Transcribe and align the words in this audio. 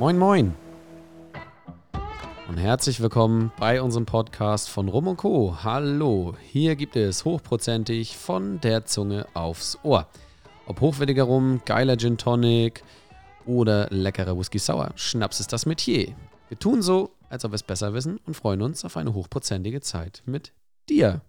Moin, 0.00 0.18
moin. 0.18 0.54
Und 2.48 2.58
herzlich 2.58 3.00
willkommen 3.00 3.52
bei 3.60 3.80
unserem 3.80 4.06
Podcast 4.06 4.68
von 4.68 4.88
Rum 4.88 5.06
und 5.06 5.18
Co. 5.18 5.58
Hallo, 5.62 6.34
hier 6.42 6.74
gibt 6.74 6.96
es 6.96 7.24
hochprozentig 7.24 8.16
von 8.16 8.60
der 8.60 8.86
Zunge 8.86 9.26
aufs 9.34 9.78
Ohr. 9.84 10.08
Ob 10.66 10.80
hochwertiger 10.80 11.22
Rum, 11.22 11.60
geiler 11.64 11.96
Gin 11.96 12.18
Tonic 12.18 12.82
oder 13.46 13.86
leckerer 13.90 14.36
Whisky 14.36 14.58
Sour, 14.58 14.90
Schnaps 14.96 15.38
ist 15.38 15.52
das 15.52 15.64
Metier. 15.64 16.12
Wir 16.48 16.58
tun 16.58 16.82
so, 16.82 17.12
als 17.28 17.44
ob 17.44 17.52
wir 17.52 17.56
es 17.56 17.62
besser 17.62 17.94
wissen 17.94 18.18
und 18.26 18.34
freuen 18.34 18.62
uns 18.62 18.84
auf 18.84 18.96
eine 18.96 19.14
hochprozentige 19.14 19.80
Zeit 19.80 20.24
mit 20.26 20.52
dir. 20.88 21.20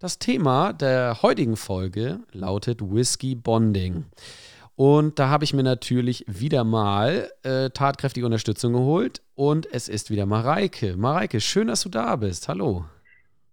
Das 0.00 0.18
Thema 0.18 0.72
der 0.72 1.22
heutigen 1.22 1.56
Folge 1.56 2.18
lautet 2.32 2.80
Whisky 2.82 3.36
Bonding. 3.36 4.06
Und 4.74 5.18
da 5.18 5.28
habe 5.28 5.44
ich 5.44 5.52
mir 5.52 5.62
natürlich 5.62 6.24
wieder 6.26 6.64
mal 6.64 7.30
äh, 7.42 7.70
tatkräftige 7.70 8.24
Unterstützung 8.24 8.72
geholt. 8.72 9.22
Und 9.34 9.70
es 9.72 9.88
ist 9.88 10.10
wieder 10.10 10.26
Mareike. 10.26 10.96
Mareike, 10.96 11.40
schön, 11.40 11.68
dass 11.68 11.82
du 11.82 11.88
da 11.88 12.16
bist. 12.16 12.48
Hallo. 12.48 12.86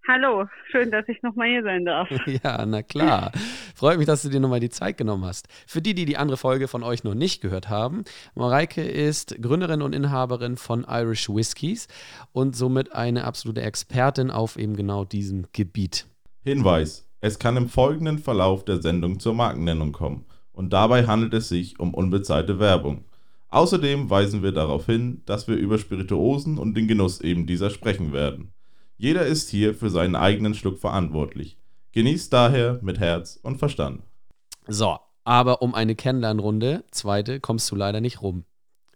Hallo, 0.08 0.48
schön, 0.72 0.90
dass 0.90 1.08
ich 1.08 1.22
nochmal 1.22 1.50
hier 1.50 1.62
sein 1.62 1.86
darf. 1.86 2.10
ja, 2.44 2.66
na 2.66 2.82
klar. 2.82 3.32
Freut 3.76 4.00
mich, 4.00 4.08
dass 4.08 4.24
du 4.24 4.30
dir 4.30 4.40
nochmal 4.40 4.60
die 4.60 4.72
Zeit 4.72 4.98
genommen 4.98 5.24
hast. 5.26 5.48
Für 5.68 5.84
die, 5.84 5.94
die 5.94 6.06
die 6.06 6.18
andere 6.18 6.38
Folge 6.38 6.68
von 6.68 6.82
euch 6.82 7.04
noch 7.04 7.14
nicht 7.14 7.42
gehört 7.42 7.70
haben, 7.70 8.06
Mareike 8.34 8.82
ist 8.82 9.40
Gründerin 9.40 9.84
und 9.84 9.94
Inhaberin 9.94 10.58
von 10.58 10.84
Irish 10.90 11.30
Whiskies 11.30 11.88
und 12.32 12.56
somit 12.56 12.94
eine 12.94 13.26
absolute 13.26 13.62
Expertin 13.62 14.32
auf 14.32 14.58
eben 14.58 14.76
genau 14.76 15.06
diesem 15.06 15.46
Gebiet. 15.54 16.08
Hinweis: 16.44 17.08
Es 17.22 17.38
kann 17.38 17.56
im 17.56 17.70
folgenden 17.70 18.18
Verlauf 18.18 18.66
der 18.66 18.82
Sendung 18.82 19.20
zur 19.20 19.36
Markennennung 19.36 19.92
kommen 19.92 20.26
und 20.60 20.74
dabei 20.74 21.08
handelt 21.08 21.34
es 21.34 21.48
sich 21.48 21.80
um 21.80 21.94
unbezahlte 21.94 22.60
Werbung. 22.60 23.06
Außerdem 23.48 24.10
weisen 24.10 24.44
wir 24.44 24.52
darauf 24.52 24.88
hin, 24.88 25.22
dass 25.26 25.48
wir 25.48 25.56
über 25.56 25.78
Spirituosen 25.78 26.58
und 26.58 26.76
den 26.76 26.86
Genuss 26.86 27.22
eben 27.22 27.48
dieser 27.48 27.70
sprechen 27.70 28.12
werden. 28.12 28.52
Jeder 28.98 29.26
ist 29.26 29.50
hier 29.50 29.74
für 29.74 29.90
seinen 29.90 30.18
eigenen 30.18 30.54
Schluck 30.54 30.78
verantwortlich. 30.78 31.58
Genießt 31.94 32.34
daher 32.34 32.78
mit 32.82 33.00
Herz 33.00 33.40
und 33.42 33.56
Verstand. 33.56 34.04
So, 34.68 35.00
aber 35.24 35.62
um 35.62 35.74
eine 35.74 35.96
Kennenlernrunde, 35.96 36.84
zweite, 36.92 37.40
kommst 37.40 37.72
du 37.72 37.78
leider 37.78 38.02
nicht 38.02 38.22
rum. 38.22 38.44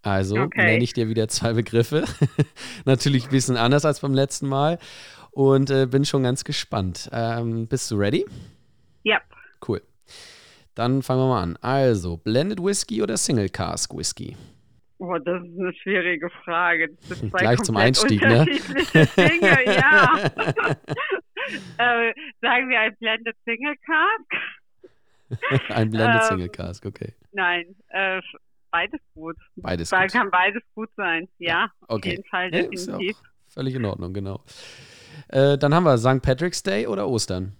Also 0.02 0.36
okay. 0.36 0.66
nenne 0.66 0.84
ich 0.84 0.92
dir 0.92 1.08
wieder 1.08 1.30
zwei 1.30 1.54
Begriffe. 1.54 2.04
Natürlich 2.84 3.28
ein 3.28 3.32
bisschen 3.32 3.56
anders 3.56 3.86
als 3.86 4.02
beim 4.02 4.14
letzten 4.14 4.50
Mal. 4.50 4.80
Und 5.32 5.70
äh, 5.70 5.86
bin 5.86 6.04
schon 6.04 6.24
ganz 6.24 6.44
gespannt. 6.44 7.10
Ähm, 7.14 7.68
bist 7.68 7.90
du 7.90 7.96
ready? 7.96 8.26
Ja. 9.04 9.22
Cool. 9.66 9.82
Dann 10.76 11.04
fangen 11.04 11.22
wir 11.22 11.28
mal 11.28 11.44
an. 11.44 11.58
Also, 11.62 12.18
Blended 12.18 12.62
Whisky 12.64 13.02
oder 13.04 13.18
Single 13.18 13.50
Cask 13.50 13.96
Whisky? 13.96 14.36
Oh, 14.98 15.18
das 15.18 15.44
ist 15.44 15.60
eine 15.60 15.74
schwierige 15.74 16.30
Frage. 16.44 16.90
Gleich 17.34 17.60
zum 17.62 17.78
Einstieg, 17.78 18.22
ne? 18.22 18.46
Dinge, 19.18 19.66
ja. 19.66 20.16
äh, 21.78 22.14
sagen 22.42 22.70
wir 22.70 22.80
ein 22.80 22.96
Blended 23.00 23.36
Single 23.44 23.76
Cask? 23.86 24.34
ein 25.70 25.90
Blended 25.90 26.22
ähm, 26.22 26.28
Single 26.30 26.50
Cask, 26.50 26.86
okay. 26.86 27.14
Nein, 27.34 27.76
äh, 27.90 28.22
beides 28.72 29.02
gut. 29.14 29.36
Beides 29.58 29.92
gut. 29.92 30.12
Kann 30.12 30.32
beides 30.32 30.64
gut 30.74 30.90
sein, 30.96 31.28
ja. 31.38 31.70
Okay. 31.88 31.96
Auf 31.96 32.06
jeden 32.06 32.24
Fall, 32.30 32.52
definitiv. 32.52 33.18
Ja, 33.22 33.30
völlig 33.48 33.76
in 33.76 33.86
Ordnung, 33.86 34.14
genau. 34.14 34.42
Äh, 35.28 35.58
dann 35.58 35.74
haben 35.76 35.84
wir 35.84 35.98
St. 35.98 36.22
Patrick's 36.22 36.64
Day 36.64 36.88
oder 36.88 37.08
Ostern? 37.08 37.56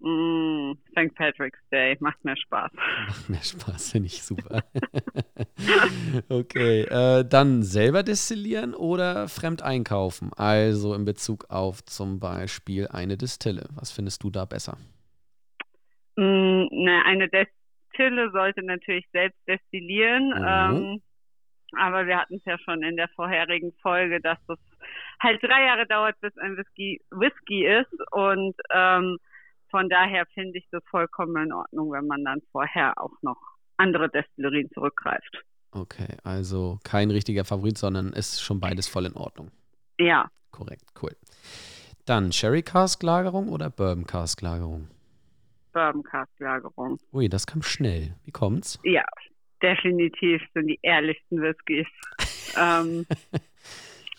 Mm, 0.00 0.72
St. 0.92 1.14
Patrick's 1.14 1.60
Day, 1.70 1.96
macht 2.00 2.24
mehr 2.24 2.36
Spaß. 2.36 2.72
Macht 3.06 3.28
mehr 3.28 3.42
Spaß, 3.42 3.92
finde 3.92 4.06
ich 4.06 4.22
super. 4.22 4.64
okay, 6.30 6.82
äh, 6.82 7.24
dann 7.28 7.62
selber 7.62 8.02
destillieren 8.02 8.74
oder 8.74 9.28
fremd 9.28 9.62
einkaufen? 9.62 10.30
Also 10.36 10.94
in 10.94 11.04
Bezug 11.04 11.50
auf 11.50 11.84
zum 11.84 12.18
Beispiel 12.18 12.88
eine 12.88 13.18
Distille. 13.18 13.68
Was 13.74 13.92
findest 13.92 14.22
du 14.22 14.30
da 14.30 14.46
besser? 14.46 14.78
Mm, 16.16 16.66
na, 16.70 17.02
eine 17.04 17.28
Destille 17.28 18.30
sollte 18.32 18.62
natürlich 18.62 19.06
selbst 19.12 19.38
destillieren. 19.46 20.28
Mhm. 20.28 20.46
Ähm, 20.46 21.02
aber 21.76 22.06
wir 22.06 22.18
hatten 22.18 22.36
es 22.36 22.44
ja 22.46 22.58
schon 22.58 22.82
in 22.82 22.96
der 22.96 23.08
vorherigen 23.08 23.72
Folge, 23.82 24.20
dass 24.20 24.38
das 24.46 24.58
halt 25.22 25.42
drei 25.42 25.66
Jahre 25.66 25.86
dauert, 25.86 26.18
bis 26.20 26.36
ein 26.38 26.56
Whisky 26.56 27.00
Whisky 27.10 27.66
ist 27.66 28.12
und 28.12 28.54
ähm, 28.70 29.18
von 29.70 29.88
daher 29.88 30.26
finde 30.34 30.58
ich 30.58 30.66
das 30.70 30.82
vollkommen 30.90 31.44
in 31.44 31.52
Ordnung, 31.52 31.92
wenn 31.92 32.06
man 32.06 32.24
dann 32.24 32.40
vorher 32.52 33.00
auch 33.00 33.12
noch 33.22 33.38
andere 33.76 34.08
Destillerien 34.10 34.70
zurückgreift. 34.72 35.44
Okay, 35.72 36.16
also 36.24 36.78
kein 36.84 37.10
richtiger 37.10 37.44
Favorit, 37.44 37.78
sondern 37.78 38.12
ist 38.12 38.42
schon 38.42 38.60
beides 38.60 38.88
voll 38.88 39.06
in 39.06 39.14
Ordnung. 39.14 39.50
Ja. 39.98 40.30
Korrekt, 40.50 40.84
cool. 41.00 41.16
Dann 42.06 42.32
Sherry 42.32 42.62
Cask 42.62 43.02
Lagerung 43.02 43.48
oder 43.50 43.70
Bourbon 43.70 44.06
Cask 44.06 44.42
Lagerung? 44.42 44.88
Bourbon 45.72 46.02
Cask 46.02 46.32
Lagerung. 46.40 46.98
Ui, 47.12 47.28
das 47.28 47.46
kam 47.46 47.62
schnell. 47.62 48.16
Wie 48.24 48.32
kommt's? 48.32 48.80
Ja, 48.82 49.04
definitiv 49.62 50.42
sind 50.54 50.66
die 50.66 50.78
ehrlichsten 50.82 51.40
Whiskys. 51.40 51.86
ähm, 52.60 53.06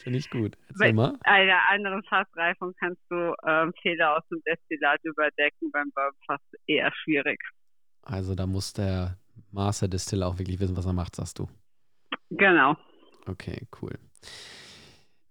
Finde 0.02 0.20
ich 0.20 0.30
gut. 0.30 0.58
Bei 0.80 0.90
einer 1.24 1.70
anderen 1.70 2.04
Fassreifung 2.04 2.74
kannst 2.80 3.02
du 3.10 3.36
ähm, 3.48 3.72
Fehler 3.82 4.18
aus 4.18 4.24
dem 4.30 4.42
Destillat 4.44 5.00
überdecken, 5.04 5.72
beim 5.72 5.92
Bourbonfass 5.92 6.42
eher 6.66 6.92
schwierig. 7.04 7.40
Also 8.02 8.34
da 8.34 8.48
muss 8.48 8.74
der 8.74 9.18
Master 9.52 9.88
Distiller 9.88 10.28
auch 10.28 10.40
wirklich 10.40 10.60
wissen, 10.60 10.76
was 10.76 10.86
er 10.86 10.94
macht, 10.94 11.16
sagst 11.16 11.38
du. 11.38 11.48
Genau. 12.32 12.76
Okay, 13.28 13.68
cool. 13.82 13.98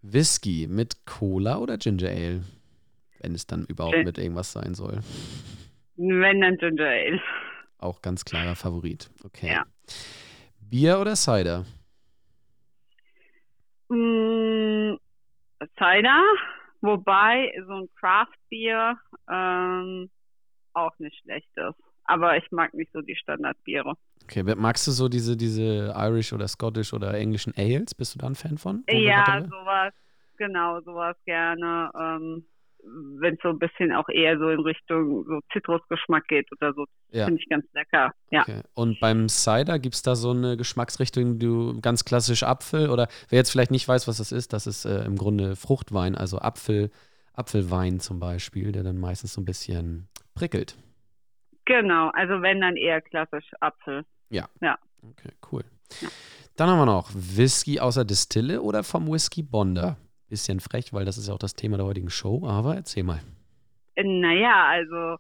Whisky 0.03 0.67
mit 0.69 1.05
Cola 1.05 1.59
oder 1.59 1.77
Ginger 1.77 2.09
Ale? 2.09 2.45
Wenn 3.21 3.35
es 3.35 3.47
dann 3.47 3.67
überhaupt 3.67 3.97
Gin 3.97 4.05
mit 4.05 4.19
irgendwas 4.19 4.53
sein 4.53 4.75
soll. 4.75 5.01
Wenn 5.97 6.41
dann 6.41 6.57
Ginger 6.59 6.89
Ale. 6.89 7.21
Auch 7.79 8.03
ganz 8.03 8.25
klarer 8.25 8.55
Favorit. 8.57 9.11
Okay. 9.25 9.49
Ja. 9.49 9.67
Bier 10.61 11.01
oder 11.01 11.17
Cider? 11.17 11.65
Mm, 13.89 14.50
Cider, 15.79 16.23
wobei 16.81 17.53
so 17.67 17.75
ein 17.75 17.89
Craft-Bier 17.97 18.99
ähm, 19.31 20.11
auch 20.73 20.99
nicht 20.99 21.17
schlecht 21.23 21.51
ist. 21.57 21.77
Aber 22.05 22.37
ich 22.37 22.51
mag 22.51 22.75
nicht 22.75 22.93
so 22.93 23.03
die 23.03 23.17
Standardbiere. 23.17 23.95
Okay, 24.25 24.43
magst 24.57 24.87
du 24.87 24.91
so 24.91 25.09
diese, 25.09 25.37
diese 25.37 25.95
Irish 25.97 26.33
oder 26.33 26.49
Scottish 26.49 26.93
oder 26.93 27.15
englischen 27.15 27.53
Ales? 27.57 27.95
Bist 27.95 28.15
du 28.15 28.19
da 28.19 28.27
ein 28.27 28.35
Fan 28.35 28.59
von? 28.59 28.85
Ja, 28.89 29.43
sowas, 29.43 29.93
genau, 30.37 30.81
sowas 30.83 31.17
gerne. 31.25 31.91
Ähm, 31.99 32.47
wenn 32.85 33.35
es 33.35 33.41
so 33.43 33.49
ein 33.49 33.59
bisschen 33.59 33.93
auch 33.93 34.09
eher 34.09 34.39
so 34.39 34.49
in 34.49 34.61
Richtung 34.61 35.25
so 35.27 35.41
Zitrusgeschmack 35.53 36.27
geht 36.29 36.51
oder 36.53 36.73
so. 36.75 36.87
Ja. 37.11 37.27
Finde 37.27 37.41
ich 37.41 37.49
ganz 37.49 37.65
lecker. 37.73 38.13
Ja. 38.31 38.43
Okay. 38.43 38.63
Und 38.75 39.01
beim 39.01 39.29
Cider 39.29 39.79
gibt 39.79 39.95
es 39.95 40.03
da 40.03 40.15
so 40.15 40.31
eine 40.31 40.57
Geschmacksrichtung, 40.57 41.39
du 41.39 41.81
ganz 41.81 42.05
klassisch 42.05 42.43
Apfel 42.43 42.91
oder 42.91 43.09
wer 43.29 43.39
jetzt 43.39 43.51
vielleicht 43.51 43.71
nicht 43.71 43.87
weiß, 43.87 44.09
was 44.09 44.19
das 44.19 44.33
ist, 44.33 44.53
das 44.53 44.67
ist 44.67 44.85
äh, 44.85 45.05
im 45.05 45.17
Grunde 45.17 45.57
Fruchtwein, 45.57 46.15
also 46.15 46.39
Apfel, 46.39 46.91
Apfelwein 47.33 48.01
zum 48.01 48.21
Beispiel, 48.21 48.73
der 48.73 48.83
dann 48.83 48.99
meistens 48.99 49.35
so 49.35 49.41
ein 49.41 49.47
bisschen 49.47 50.09
prickelt. 50.35 50.77
Genau, 51.65 52.11
also 52.15 52.43
wenn 52.43 52.61
dann 52.61 52.77
eher 52.77 53.01
klassisch 53.01 53.51
Apfel. 53.61 54.05
Ja. 54.31 54.49
Ja. 54.61 54.79
Okay, 55.03 55.33
cool. 55.53 55.65
Ja. 56.01 56.09
Dann 56.57 56.69
haben 56.69 56.79
wir 56.79 56.87
noch 56.87 57.11
Whisky 57.15 57.81
außer 57.81 58.05
Distille 58.05 58.61
oder 58.61 58.83
vom 58.83 59.11
Whisky 59.11 59.43
Bonder? 59.43 59.97
Bisschen 60.31 60.61
frech, 60.61 60.93
weil 60.93 61.05
das 61.05 61.19
ist 61.19 61.29
ja 61.29 61.35
auch 61.35 61.39
das 61.39 61.55
Thema 61.55 61.77
der 61.77 61.87
heutigen 61.87 62.09
Show, 62.09 62.47
aber 62.47 62.77
erzähl 62.77 63.03
mal. 63.03 63.21
Naja, 63.97 64.65
also 64.69 65.19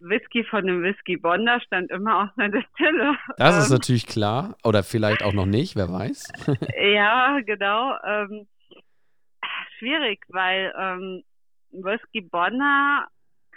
Whisky 0.00 0.44
von 0.44 0.66
dem 0.66 0.82
Whisky 0.82 1.16
Bonder 1.16 1.60
stand 1.60 1.90
immer 1.90 2.24
aus 2.24 2.30
einer 2.36 2.48
Distille. 2.48 3.16
Das 3.36 3.58
ist 3.58 3.70
ähm, 3.70 3.76
natürlich 3.76 4.06
klar. 4.06 4.56
Oder 4.64 4.82
vielleicht 4.82 5.22
auch 5.22 5.32
noch 5.32 5.46
nicht, 5.46 5.76
wer 5.76 5.92
weiß. 5.92 6.32
ja, 6.94 7.38
genau. 7.40 7.94
Ähm, 8.04 8.46
schwierig, 9.78 10.24
weil 10.28 10.72
ähm, 10.78 11.22
Whisky 11.70 12.22
Bonner 12.22 13.06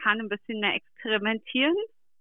kann 0.03 0.19
ein 0.19 0.29
bisschen 0.29 0.59
mehr 0.59 0.75
experimentieren. 0.75 1.75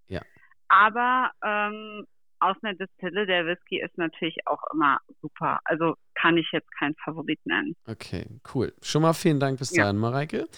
Ja. 0.09 0.23
Aber 0.69 1.33
ähm, 1.45 2.07
aus 2.41 2.57
einer 2.63 2.75
Distille, 2.75 3.27
der 3.27 3.47
Whisky 3.47 3.81
ist 3.81 3.97
natürlich 3.99 4.37
auch 4.47 4.63
immer 4.73 4.99
super. 5.21 5.61
Also 5.65 5.95
kann 6.15 6.37
ich 6.37 6.49
jetzt 6.53 6.71
keinen 6.79 6.95
Favorit 6.97 7.39
nennen. 7.45 7.75
Okay, 7.87 8.27
cool. 8.55 8.73
Schon 8.83 9.03
mal 9.03 9.13
vielen 9.13 9.41
Dank 9.41 9.59
bis 9.59 9.71
dahin, 9.71 9.97
ja. 9.97 10.01
Mareike. 10.01 10.49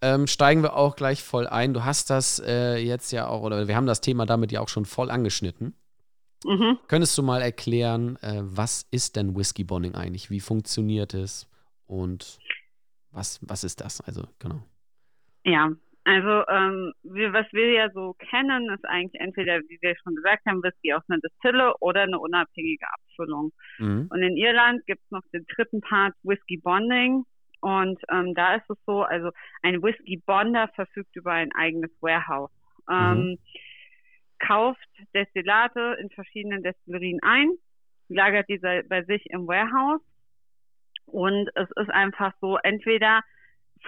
Ähm, 0.00 0.26
steigen 0.26 0.62
wir 0.62 0.76
auch 0.76 0.96
gleich 0.96 1.22
voll 1.22 1.46
ein. 1.46 1.74
Du 1.74 1.84
hast 1.84 2.10
das 2.10 2.40
äh, 2.44 2.76
jetzt 2.76 3.12
ja 3.12 3.26
auch, 3.26 3.42
oder 3.42 3.68
wir 3.68 3.76
haben 3.76 3.86
das 3.86 4.00
Thema 4.00 4.26
damit 4.26 4.52
ja 4.52 4.60
auch 4.60 4.68
schon 4.68 4.84
voll 4.84 5.10
angeschnitten. 5.10 5.74
Mhm. 6.44 6.78
Könntest 6.88 7.16
du 7.16 7.22
mal 7.22 7.42
erklären, 7.42 8.16
äh, 8.22 8.40
was 8.42 8.86
ist 8.90 9.16
denn 9.16 9.36
Whisky 9.36 9.64
Bonding 9.64 9.94
eigentlich? 9.94 10.30
Wie 10.30 10.40
funktioniert 10.40 11.14
es? 11.14 11.48
Und 11.86 12.38
was, 13.10 13.40
was 13.42 13.64
ist 13.64 13.80
das? 13.80 14.00
Also, 14.00 14.24
genau. 14.38 14.62
Ja, 15.44 15.70
Also 16.04 16.46
ähm, 16.48 16.92
wir, 17.02 17.32
was 17.32 17.46
wir 17.52 17.72
ja 17.72 17.90
so 17.90 18.14
kennen, 18.14 18.70
ist 18.70 18.84
eigentlich 18.84 19.20
entweder, 19.20 19.60
wie 19.60 19.78
wir 19.80 19.94
schon 20.02 20.14
gesagt 20.14 20.44
haben, 20.46 20.62
Whisky 20.62 20.92
aus 20.92 21.02
einer 21.08 21.20
Distille 21.20 21.74
oder 21.80 22.02
eine 22.02 22.18
unabhängige 22.18 22.84
Abfüllung. 22.86 23.52
Mhm. 23.78 24.08
Und 24.10 24.22
in 24.22 24.36
Irland 24.36 24.84
gibt 24.86 25.02
es 25.02 25.10
noch 25.10 25.22
den 25.32 25.46
dritten 25.46 25.80
Part 25.80 26.14
Whisky 26.22 26.58
Bonding. 26.58 27.24
Und 27.62 27.98
ähm, 28.12 28.34
da 28.34 28.56
ist 28.56 28.68
es 28.68 28.76
so, 28.84 29.02
also 29.02 29.30
ein 29.62 29.82
Whisky 29.82 30.22
Bonder 30.26 30.68
verfügt 30.74 31.16
über 31.16 31.32
ein 31.32 31.52
eigenes 31.52 31.90
Warehouse. 32.02 32.52
Ähm, 32.90 33.16
mhm. 33.16 33.38
Kauft 34.40 34.86
Destillate 35.14 35.96
in 36.00 36.10
verschiedenen 36.10 36.62
Destillerien 36.62 37.20
ein, 37.22 37.50
lagert 38.08 38.50
diese 38.50 38.82
bei 38.90 39.04
sich 39.04 39.24
im 39.30 39.46
Warehouse. 39.46 40.02
Und 41.06 41.48
es 41.54 41.70
ist 41.76 41.90
einfach 41.90 42.34
so, 42.42 42.58
entweder 42.62 43.22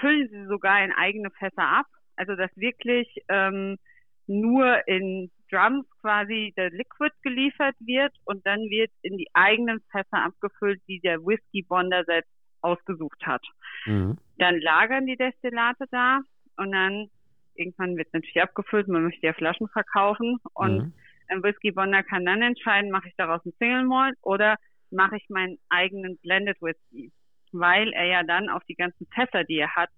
füllen 0.01 0.29
sie 0.31 0.47
sogar 0.47 0.83
in 0.83 0.93
eigene 0.93 1.31
Fässer 1.31 1.69
ab 1.69 1.87
also 2.17 2.37
dass 2.37 2.51
wirklich 2.57 3.09
ähm, 3.29 3.79
nur 4.27 4.87
in 4.89 5.31
Drums 5.51 5.87
quasi 6.01 6.53
der 6.57 6.71
Liquid 6.71 7.15
geliefert 7.23 7.77
wird 7.81 8.13
und 8.25 8.45
dann 8.47 8.61
wird 8.71 8.91
in 9.03 9.17
die 9.17 9.29
eigenen 9.35 9.81
Fässer 9.93 10.25
abgefüllt, 10.25 10.81
die 10.89 11.01
der 11.01 11.21
Whisky 11.21 11.63
Bonder 11.63 12.05
selbst 12.05 12.33
ausgesucht 12.63 13.25
hat. 13.25 13.43
Mhm. 13.85 14.19
Dann 14.39 14.61
lagern 14.61 15.07
die 15.07 15.17
Destillate 15.17 15.85
da 15.91 16.21
und 16.57 16.73
dann 16.73 17.09
irgendwann 17.55 17.97
wird 17.97 18.13
natürlich 18.13 18.43
abgefüllt, 18.43 18.89
man 18.89 19.05
möchte 19.05 19.27
ja 19.27 19.33
Flaschen 19.33 19.69
verkaufen 19.69 20.39
und 20.55 20.77
mhm. 20.77 20.93
ein 21.29 21.43
Whisky 21.43 21.71
Bonder 21.71 22.03
kann 22.03 22.25
dann 22.25 22.43
entscheiden, 22.43 22.91
mache 22.91 23.09
ich 23.09 23.15
daraus 23.17 23.45
einen 23.45 23.55
Single 23.59 23.85
Malt 23.85 24.17
oder 24.23 24.57
mache 24.91 25.17
ich 25.17 25.29
meinen 25.29 25.59
eigenen 25.69 26.19
Blended 26.19 26.61
Whisky, 26.61 27.13
weil 27.53 27.93
er 27.93 28.07
ja 28.07 28.23
dann 28.25 28.49
auf 28.49 28.63
die 28.65 28.75
ganzen 28.75 29.07
Fässer, 29.15 29.45
die 29.45 29.59
er 29.59 29.75
hat, 29.75 29.91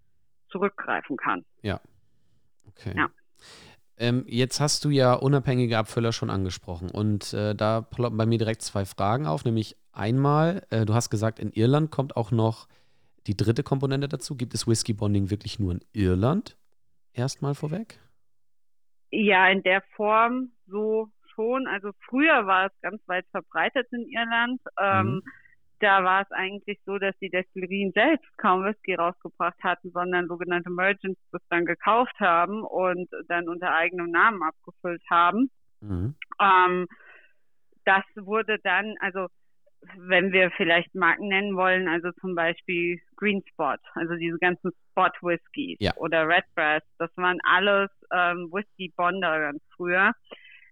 zurückgreifen 0.51 1.17
kann. 1.17 1.45
Ja. 1.63 1.81
Okay. 2.69 2.95
Ja. 2.97 3.09
Ähm, 3.97 4.25
jetzt 4.29 4.61
hast 4.61 4.85
du 4.85 4.91
ja 4.91 5.15
unabhängige 5.15 5.77
Abfüller 5.77 6.13
schon 6.13 6.31
angesprochen 6.31 6.91
und 6.91 7.33
äh, 7.33 7.55
da 7.55 7.81
ploppen 7.81 8.17
bei 8.17 8.27
mir 8.27 8.39
direkt 8.39 8.63
zwei 8.63 8.85
Fragen 8.85 9.27
auf, 9.27 9.45
nämlich 9.45 9.77
einmal, 9.93 10.65
äh, 10.71 10.87
du 10.87 10.95
hast 10.95 11.11
gesagt, 11.11 11.41
in 11.41 11.51
Irland 11.51 11.91
kommt 11.91 12.17
auch 12.17 12.31
noch 12.31 12.69
die 13.27 13.37
dritte 13.37 13.65
Komponente 13.65 14.09
dazu. 14.09 14.37
Gibt 14.37 14.55
es 14.55 14.69
Whisky 14.69 14.93
Bonding 14.93 15.31
wirklich 15.31 15.59
nur 15.59 15.73
in 15.73 15.81
Irland? 15.93 16.57
Erstmal 17.13 17.55
vorweg? 17.57 17.99
Ja, 19.11 19.49
in 19.49 19.63
der 19.65 19.83
Form 19.97 20.53
so 20.67 21.11
schon. 21.35 21.67
Also 21.67 21.91
früher 22.09 22.47
war 22.47 22.67
es 22.67 22.73
ganz 22.81 23.03
weit 23.09 23.27
verbreitet 23.33 23.89
in 23.91 24.07
Irland. 24.09 24.61
Ähm, 24.81 25.07
mhm 25.07 25.23
da 25.81 26.05
war 26.05 26.23
es 26.23 26.31
eigentlich 26.33 26.79
so, 26.85 26.99
dass 26.99 27.17
die 27.19 27.31
Destillerien 27.31 27.93
selbst 27.93 28.27
kaum 28.39 28.65
Whisky 28.65 28.95
rausgebracht 28.95 29.63
hatten, 29.63 29.91
sondern 29.91 30.29
sogenannte 30.29 30.71
Merchants 30.71 31.21
das 31.33 31.43
dann 31.51 31.67
gekauft 31.67 32.19
haben 32.21 32.63
und 32.63 33.09
dann 33.29 33.49
unter 33.49 33.75
eigenem 33.75 34.11
Namen 34.11 34.43
abgefüllt 34.43 35.03
haben. 35.11 35.51
Mhm. 35.81 36.15
Ähm, 36.41 36.87
das 37.85 38.05
wurde 38.17 38.59
dann, 38.63 38.95
also 39.01 39.29
wenn 39.97 40.33
wir 40.33 40.51
vielleicht 40.57 40.95
Marken 40.95 41.29
nennen 41.29 41.57
wollen, 41.57 41.89
also 41.89 42.11
zum 42.21 42.35
Beispiel 42.35 43.01
Green 43.17 43.43
Spot, 43.49 43.77
also 43.95 44.15
diese 44.17 44.39
ganzen 44.39 44.73
Spot 44.91 45.11
Whiskys 45.23 45.79
ja. 45.81 45.93
oder 45.97 46.27
Redbreast, 46.27 46.87
das 46.99 47.11
waren 47.17 47.39
alles 47.45 47.91
ähm, 48.13 48.49
Whisky 48.53 48.93
Bonder 48.97 49.39
ganz 49.41 49.63
früher. 49.77 50.13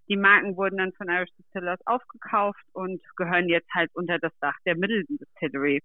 Die 0.08 0.16
Marken 0.16 0.56
wurden 0.56 0.78
dann 0.78 0.92
von 0.92 1.08
Irish 1.08 1.30
Distillers 1.38 1.80
aufgekauft 1.86 2.64
und 2.72 3.02
gehören 3.16 3.48
jetzt 3.48 3.68
halt 3.74 3.90
unter 3.94 4.18
das 4.18 4.32
Dach 4.40 4.56
der 4.64 4.76
Middleton 4.76 5.18
Distillery. 5.18 5.82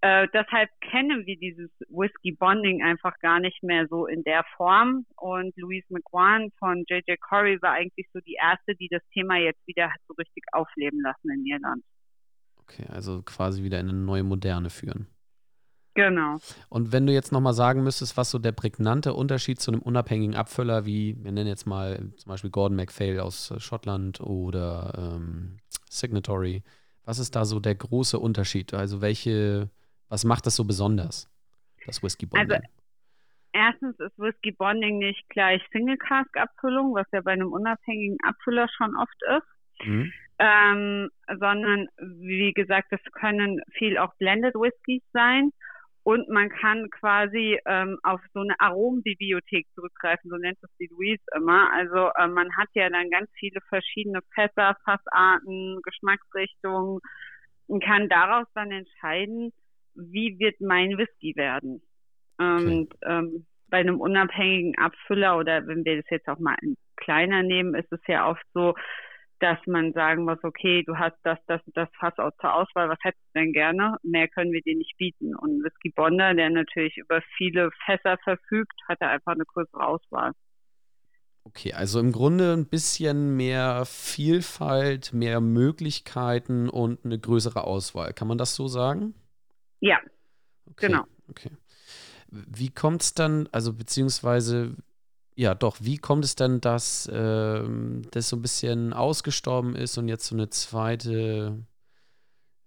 Äh, 0.00 0.28
deshalb 0.32 0.70
kennen 0.80 1.26
wir 1.26 1.36
dieses 1.36 1.70
Whisky 1.88 2.32
Bonding 2.32 2.84
einfach 2.84 3.18
gar 3.18 3.40
nicht 3.40 3.62
mehr 3.64 3.88
so 3.88 4.06
in 4.06 4.22
der 4.22 4.44
Form. 4.56 5.06
Und 5.16 5.56
Louise 5.56 5.86
McGuan 5.90 6.50
von 6.58 6.84
JJ 6.88 7.16
Corey 7.20 7.60
war 7.62 7.72
eigentlich 7.72 8.06
so 8.12 8.20
die 8.20 8.36
erste, 8.40 8.76
die 8.76 8.88
das 8.88 9.02
Thema 9.12 9.36
jetzt 9.36 9.66
wieder 9.66 9.92
so 10.06 10.14
richtig 10.14 10.44
aufleben 10.52 11.00
lassen 11.00 11.30
in 11.30 11.44
Irland. 11.46 11.82
Okay, 12.60 12.86
also 12.88 13.22
quasi 13.22 13.64
wieder 13.64 13.80
in 13.80 13.88
eine 13.88 13.98
neue 13.98 14.22
Moderne 14.22 14.70
führen. 14.70 15.08
Genau. 15.98 16.38
Und 16.68 16.92
wenn 16.92 17.08
du 17.08 17.12
jetzt 17.12 17.32
nochmal 17.32 17.54
sagen 17.54 17.82
müsstest, 17.82 18.16
was 18.16 18.30
so 18.30 18.38
der 18.38 18.52
prägnante 18.52 19.14
Unterschied 19.14 19.58
zu 19.60 19.72
einem 19.72 19.82
unabhängigen 19.82 20.36
Abfüller 20.36 20.86
wie, 20.86 21.16
wir 21.24 21.32
nennen 21.32 21.48
jetzt 21.48 21.66
mal 21.66 22.12
zum 22.16 22.30
Beispiel 22.30 22.50
Gordon 22.50 22.76
MacPhail 22.76 23.18
aus 23.18 23.50
äh, 23.50 23.58
Schottland 23.58 24.20
oder 24.20 24.92
ähm, 24.96 25.56
Signatory, 25.90 26.62
was 27.04 27.18
ist 27.18 27.34
da 27.34 27.44
so 27.44 27.58
der 27.58 27.74
große 27.74 28.16
Unterschied? 28.16 28.74
Also 28.74 29.00
welche, 29.00 29.70
was 30.08 30.22
macht 30.22 30.46
das 30.46 30.54
so 30.54 30.64
besonders, 30.64 31.28
das 31.84 32.00
Whisky 32.00 32.26
Bonding? 32.26 32.52
Also 32.52 32.64
erstens 33.52 33.98
ist 33.98 34.16
Whisky 34.20 34.52
Bonding 34.52 34.98
nicht 34.98 35.28
gleich 35.30 35.60
Single 35.72 35.96
Cask 35.96 36.36
Abfüllung, 36.36 36.94
was 36.94 37.08
ja 37.10 37.22
bei 37.22 37.32
einem 37.32 37.52
unabhängigen 37.52 38.18
Abfüller 38.22 38.68
schon 38.68 38.94
oft 38.94 39.20
ist. 39.36 39.88
Mhm. 39.88 40.12
Ähm, 40.38 41.10
sondern 41.40 41.88
wie 41.98 42.52
gesagt, 42.52 42.92
das 42.92 43.00
können 43.14 43.60
viel 43.72 43.98
auch 43.98 44.14
Blended 44.18 44.54
Whiskys 44.54 45.02
sein 45.12 45.50
und 46.08 46.26
man 46.30 46.48
kann 46.48 46.88
quasi 46.88 47.60
ähm, 47.66 47.98
auf 48.02 48.22
so 48.32 48.40
eine 48.40 48.58
Aromenbibliothek 48.58 49.66
zurückgreifen, 49.74 50.30
so 50.30 50.38
nennt 50.38 50.56
es 50.62 50.70
die 50.80 50.86
Louise 50.86 51.22
immer. 51.36 51.70
Also 51.74 52.08
äh, 52.16 52.26
man 52.28 52.48
hat 52.56 52.68
ja 52.72 52.88
dann 52.88 53.10
ganz 53.10 53.28
viele 53.38 53.60
verschiedene 53.68 54.20
Fässer, 54.34 54.74
Fassarten, 54.86 55.80
Geschmacksrichtungen 55.82 57.00
und 57.66 57.84
kann 57.84 58.08
daraus 58.08 58.46
dann 58.54 58.70
entscheiden, 58.70 59.52
wie 59.96 60.38
wird 60.38 60.58
mein 60.62 60.96
Whisky 60.96 61.36
werden. 61.36 61.82
Okay. 62.38 62.64
Und 62.64 62.94
ähm, 63.02 63.44
bei 63.68 63.76
einem 63.76 64.00
unabhängigen 64.00 64.78
Abfüller 64.78 65.36
oder 65.36 65.66
wenn 65.66 65.84
wir 65.84 65.96
das 65.96 66.08
jetzt 66.08 66.28
auch 66.30 66.38
mal 66.38 66.56
kleiner 66.96 67.42
nehmen, 67.42 67.74
ist 67.74 67.92
es 67.92 68.00
ja 68.06 68.30
oft 68.30 68.46
so, 68.54 68.74
dass 69.40 69.58
man 69.66 69.92
sagen 69.92 70.24
muss, 70.24 70.42
okay, 70.42 70.82
du 70.84 70.96
hast 70.96 71.16
das, 71.22 71.38
das, 71.46 71.60
das 71.74 71.88
Fass 71.98 72.18
aus 72.18 72.32
zur 72.40 72.54
Auswahl, 72.54 72.88
was 72.88 72.98
hättest 73.02 73.24
du 73.32 73.40
denn 73.40 73.52
gerne? 73.52 73.96
Mehr 74.02 74.28
können 74.28 74.52
wir 74.52 74.62
dir 74.62 74.76
nicht 74.76 74.96
bieten. 74.96 75.34
Und 75.34 75.62
Whisky 75.62 75.90
Bonder, 75.90 76.34
der 76.34 76.50
natürlich 76.50 76.96
über 76.96 77.22
viele 77.36 77.70
Fässer 77.84 78.18
verfügt, 78.24 78.74
hat 78.88 79.00
er 79.00 79.10
einfach 79.10 79.32
eine 79.32 79.44
größere 79.44 79.86
Auswahl. 79.86 80.32
Okay, 81.44 81.72
also 81.72 81.98
im 81.98 82.12
Grunde 82.12 82.52
ein 82.52 82.66
bisschen 82.66 83.36
mehr 83.36 83.84
Vielfalt, 83.86 85.14
mehr 85.14 85.40
Möglichkeiten 85.40 86.68
und 86.68 87.04
eine 87.04 87.18
größere 87.18 87.64
Auswahl. 87.64 88.12
Kann 88.12 88.28
man 88.28 88.36
das 88.36 88.54
so 88.54 88.68
sagen? 88.68 89.14
Ja, 89.80 89.98
okay, 90.66 90.88
genau. 90.88 91.04
Okay. 91.28 91.50
Wie 92.30 92.68
kommt 92.68 93.02
es 93.02 93.14
dann, 93.14 93.48
also 93.52 93.72
beziehungsweise 93.72 94.76
ja, 95.38 95.54
doch. 95.54 95.76
Wie 95.80 95.98
kommt 95.98 96.24
es 96.24 96.34
denn, 96.34 96.60
dass 96.60 97.08
ähm, 97.14 98.02
das 98.10 98.28
so 98.28 98.36
ein 98.36 98.42
bisschen 98.42 98.92
ausgestorben 98.92 99.76
ist 99.76 99.96
und 99.96 100.08
jetzt 100.08 100.26
so 100.26 100.34
eine 100.34 100.50
zweite 100.50 101.64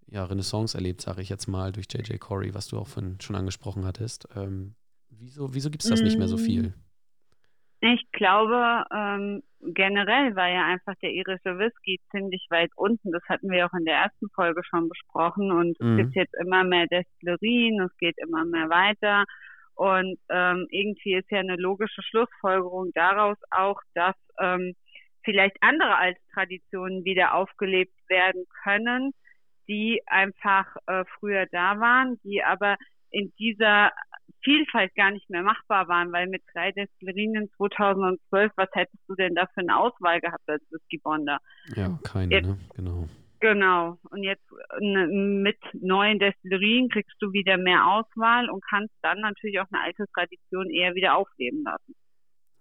ja, 0.08 0.24
Renaissance 0.24 0.78
erlebt, 0.78 1.02
sage 1.02 1.22
ich 1.22 1.28
jetzt 1.28 1.48
mal, 1.48 1.74
durch 1.74 1.88
J.J. 1.92 2.18
Corey, 2.18 2.54
was 2.54 2.70
du 2.70 2.78
auch 2.78 2.88
von, 2.88 3.20
schon 3.20 3.36
angesprochen 3.36 3.84
hattest? 3.84 4.26
Ähm, 4.38 4.76
wieso 5.10 5.54
wieso 5.54 5.70
gibt 5.70 5.84
es 5.84 5.90
das 5.90 6.02
nicht 6.02 6.18
mehr 6.18 6.30
so 6.30 6.38
mm. 6.38 6.40
viel? 6.40 6.74
Ich 7.82 8.10
glaube, 8.14 8.86
ähm, 8.96 9.44
generell 9.74 10.34
war 10.38 10.48
ja 10.48 10.66
einfach 10.68 10.94
der 11.02 11.12
irische 11.12 11.60
Whisky 11.60 12.00
ziemlich 12.12 12.48
weit 12.52 12.72
unten. 12.78 13.12
Das 13.12 13.24
hatten 13.28 13.50
wir 13.50 13.66
auch 13.66 13.78
in 13.78 13.84
der 13.84 13.96
ersten 13.96 14.30
Folge 14.30 14.62
schon 14.64 14.88
besprochen. 14.88 15.52
Und 15.52 15.78
mhm. 15.82 15.92
es 15.92 15.98
gibt 15.98 16.16
jetzt 16.16 16.36
immer 16.42 16.64
mehr 16.64 16.88
Destillerien, 16.88 17.82
es 17.82 17.98
geht 17.98 18.18
immer 18.20 18.46
mehr 18.46 18.70
weiter. 18.70 19.26
Und 19.82 20.20
ähm, 20.30 20.68
irgendwie 20.70 21.16
ist 21.16 21.32
ja 21.32 21.40
eine 21.40 21.56
logische 21.56 22.04
Schlussfolgerung 22.04 22.92
daraus 22.94 23.38
auch, 23.50 23.82
dass 23.96 24.14
ähm, 24.40 24.76
vielleicht 25.24 25.58
andere 25.62 25.98
Alttraditionen 25.98 27.04
wieder 27.04 27.34
aufgelebt 27.34 27.98
werden 28.08 28.46
können, 28.64 29.12
die 29.68 30.04
einfach 30.06 30.68
äh, 30.86 31.04
früher 31.18 31.48
da 31.52 31.80
waren, 31.80 32.20
die 32.24 32.44
aber 32.44 32.78
in 33.10 33.34
dieser 33.40 33.92
Vielfalt 34.44 34.94
gar 34.94 35.10
nicht 35.10 35.28
mehr 35.32 35.42
machbar 35.42 35.88
waren, 35.88 36.12
weil 36.12 36.28
mit 36.28 36.44
drei 36.54 36.72
Destillerien 36.74 37.50
2012, 37.58 38.52
was 38.58 38.70
hättest 38.74 39.02
du 39.08 39.16
denn 39.16 39.34
da 39.34 39.48
für 39.48 39.62
eine 39.62 39.80
Auswahl 39.80 40.22
gehabt 40.22 40.48
als 40.48 40.62
Whisky 40.70 41.00
Bonder? 41.00 41.40
Ja, 41.76 41.98
keine, 42.04 42.40
ne? 42.44 42.58
genau. 42.76 43.10
Genau. 43.42 43.98
Und 44.12 44.24
jetzt 44.24 44.46
äh, 44.80 45.08
mit 45.08 45.58
neuen 45.74 46.20
Destillerien 46.20 46.90
kriegst 46.90 47.16
du 47.20 47.34
wieder 47.34 47.58
mehr 47.58 47.86
Auswahl 47.88 48.50
und 48.50 48.64
kannst 48.70 48.94
dann 49.02 49.20
natürlich 49.20 49.60
auch 49.60 49.66
eine 49.72 49.84
alte 49.84 50.06
Tradition 50.14 50.70
eher 50.70 50.94
wieder 50.94 51.18
aufleben 51.18 51.64
lassen. 51.64 51.96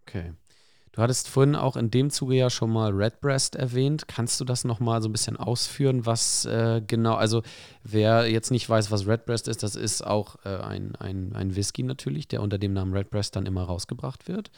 Okay. 0.03 0.33
Du 0.93 1.03
hattest 1.03 1.29
vorhin 1.29 1.55
auch 1.55 1.77
in 1.77 1.91
dem 1.91 2.11
Zuge 2.11 2.35
ja 2.35 2.51
schon 2.51 2.73
mal 2.73 2.91
Redbreast 2.91 3.55
erwähnt. 3.55 4.09
Kannst 4.09 4.41
du 4.41 4.45
das 4.45 4.65
nochmal 4.65 5.01
so 5.03 5.09
ein 5.09 5.13
bisschen 5.13 5.37
ausführen, 5.37 6.05
was 6.05 6.47
äh, 6.47 6.83
genau, 6.85 7.15
also 7.15 7.43
wer 7.85 8.29
jetzt 8.29 8.51
nicht 8.51 8.69
weiß, 8.69 8.91
was 8.91 9.07
Redbreast 9.07 9.47
ist, 9.47 9.63
das 9.63 9.77
ist 9.77 10.05
auch 10.05 10.45
äh, 10.45 10.49
ein, 10.49 10.97
ein, 10.97 11.33
ein 11.35 11.55
Whisky 11.55 11.85
natürlich, 11.85 12.27
der 12.27 12.43
unter 12.43 12.59
dem 12.59 12.73
Namen 12.73 12.93
Redbreast 12.93 13.37
dann 13.37 13.47
immer 13.47 13.63
rausgebracht 13.63 14.27
wird. 14.27 14.51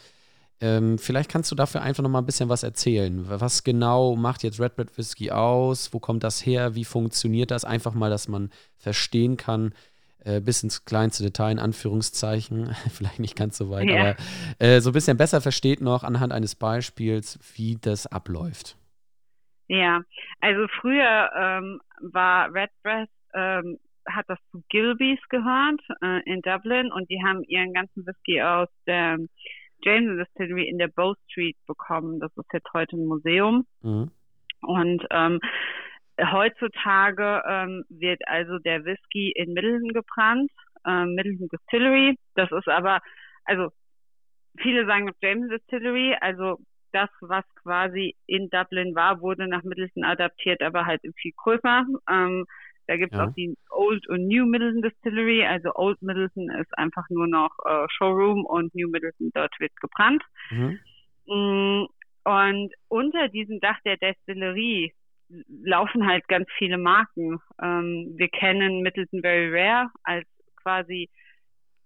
Ähm, 0.63 0.97
vielleicht 0.97 1.29
kannst 1.29 1.51
du 1.51 1.57
dafür 1.57 1.83
einfach 1.83 2.05
noch 2.05 2.11
mal 2.11 2.21
ein 2.21 2.27
bisschen 2.27 2.49
was 2.49 2.63
erzählen. 2.63 3.29
Was 3.29 3.65
genau 3.65 4.15
macht 4.15 4.45
jetzt 4.45 4.61
Redbread 4.61 4.97
Whisky 4.97 5.33
aus? 5.33 5.93
Wo 5.93 5.99
kommt 5.99 6.23
das 6.23 6.47
her? 6.47 6.77
Wie 6.77 6.85
funktioniert 6.85 7.51
das? 7.51 7.65
Einfach 7.65 7.95
mal, 7.95 8.11
dass 8.11 8.29
man 8.29 8.49
verstehen 8.77 9.37
kann, 9.37 9.75
äh, 10.25 10.41
bis 10.41 10.63
ins 10.63 10.85
kleinste 10.85 11.25
Detail, 11.25 11.51
in 11.51 11.59
Anführungszeichen, 11.59 12.77
vielleicht 12.93 13.19
nicht 13.19 13.37
ganz 13.37 13.59
so 13.59 13.71
weit, 13.71 13.89
ja. 13.89 14.01
aber 14.01 14.17
äh, 14.61 14.81
so 14.81 14.91
ein 14.91 14.93
bisschen 14.93 15.17
besser 15.17 15.41
versteht 15.41 15.81
noch 15.81 16.05
anhand 16.05 16.33
eines 16.33 16.55
Beispiels, 16.55 17.41
wie 17.57 17.77
das 17.81 18.07
abläuft. 18.07 18.77
Ja, 19.67 20.03
also 20.41 20.69
früher 20.81 21.29
ähm, 21.37 21.81
war 22.01 22.55
Redbreast, 22.55 23.11
ähm, 23.35 23.79
hat 24.07 24.27
das 24.29 24.39
zu 24.53 24.63
Gilbys 24.69 25.19
gehört 25.29 25.81
äh, 26.03 26.23
in 26.31 26.41
Dublin 26.43 26.93
und 26.93 27.11
die 27.11 27.21
haben 27.25 27.43
ihren 27.45 27.73
ganzen 27.73 28.07
Whisky 28.07 28.41
aus 28.43 28.69
der 28.87 29.19
James 29.83 30.19
Distillery 30.19 30.69
in 30.69 30.79
der 30.79 30.89
Bow 30.89 31.15
Street 31.29 31.57
bekommen. 31.67 32.21
Das 32.21 32.31
ist 32.37 32.53
jetzt 32.53 32.73
heute 32.73 32.97
ein 32.97 33.07
Museum. 33.07 33.67
Mhm. 33.83 34.11
Und 34.63 35.05
ähm, 35.11 35.41
heutzutage 36.21 37.43
ähm, 37.49 37.85
wird 37.89 38.21
also 38.27 38.59
der 38.59 38.85
Whisky 38.85 39.33
in 39.33 39.53
Middleton 39.55 39.93
gebrannt, 39.93 40.51
äh, 40.87 41.05
Middleton 41.05 41.49
Distillery. 41.49 42.17
Das 42.35 42.51
ist 42.53 42.69
aber, 42.69 43.01
also 43.45 43.71
viele 44.59 44.87
sagen 44.87 45.07
noch 45.07 45.15
James 45.21 45.49
Distillery, 45.49 46.17
also 46.21 46.59
das, 46.93 47.09
was 47.21 47.45
quasi 47.63 48.15
in 48.27 48.51
Dublin 48.51 48.95
war, 48.95 49.21
wurde 49.21 49.49
nach 49.49 49.63
Middleton 49.63 50.05
adaptiert, 50.05 50.63
aber 50.63 50.87
halt 50.87 51.03
in 51.05 51.13
viel 51.15 51.33
größer. 51.37 51.85
Ähm, 52.09 52.45
da 52.87 52.97
gibt 52.97 53.13
es 53.13 53.19
ja. 53.19 53.27
auch 53.27 53.35
die 53.35 53.57
Old 53.71 54.09
und 54.09 54.27
New 54.27 54.47
Middleton 54.47 54.83
Distillery. 54.83 55.45
Also 55.47 55.75
Old 55.75 56.01
Middleton 56.03 56.51
ist 56.51 56.77
einfach 56.77 57.05
nur 57.11 57.27
noch 57.27 57.51
äh, 57.65 57.87
Showroom 57.97 58.45
und 58.45 58.75
New 58.75 58.89
Middleton, 58.89 59.31
dort 59.35 59.55
wird 59.61 59.73
gebrannt. 59.81 60.23
Mhm. 60.51 60.79
Mm, 61.27 61.87
und 62.25 62.73
unter 62.89 63.29
diesem 63.29 63.61
Dach 63.61 63.79
der 63.85 63.97
Destillerie 63.97 64.93
laufen 65.49 66.07
halt 66.07 66.27
ganz 66.29 66.47
viele 66.59 66.79
Marken. 66.79 67.39
Ähm, 67.63 68.15
wir 68.17 68.29
kennen 68.29 68.83
Middleton 68.83 69.23
Very 69.23 69.51
Rare 69.51 69.91
als 70.05 70.27
quasi 70.57 71.09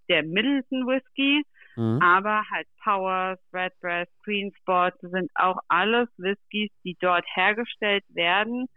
der 0.09 0.23
Middleton 0.23 0.85
Whisky. 0.87 1.43
Mhm. 1.75 2.01
Aber 2.01 2.43
halt 2.49 2.67
Powers, 2.83 3.39
Redbreast, 3.53 4.11
Green 4.23 4.51
Spot 4.59 4.91
sind 5.01 5.29
auch 5.35 5.57
alles 5.67 6.09
Whiskys, 6.17 6.71
die 6.83 6.97
dort 6.99 7.25
hergestellt 7.35 8.03
werden. 8.09 8.67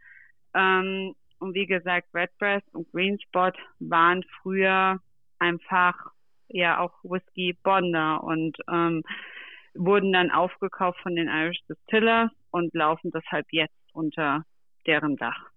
Ähm, 0.55 1.15
und 1.41 1.55
wie 1.55 1.67
gesagt, 1.67 2.09
Redbreast 2.15 2.67
und 2.73 2.91
Green 2.93 3.19
Spot 3.21 3.53
waren 3.81 4.25
früher 4.43 5.01
einfach 5.39 5.95
ja 6.49 6.81
auch 6.81 6.93
Whisky 7.03 7.57
Bonder 7.63 8.23
und 8.23 8.57
ähm, 8.71 9.03
wurden 9.75 10.13
dann 10.13 10.31
aufgekauft 10.31 11.01
von 11.03 11.15
den 11.15 11.29
Irish 11.29 11.61
Distillers 11.69 12.31
und 12.51 12.75
laufen 12.75 13.11
deshalb 13.13 13.47
jetzt 13.51 13.75
unter 13.93 14.45
deren 14.87 15.17
Dach. 15.17 15.51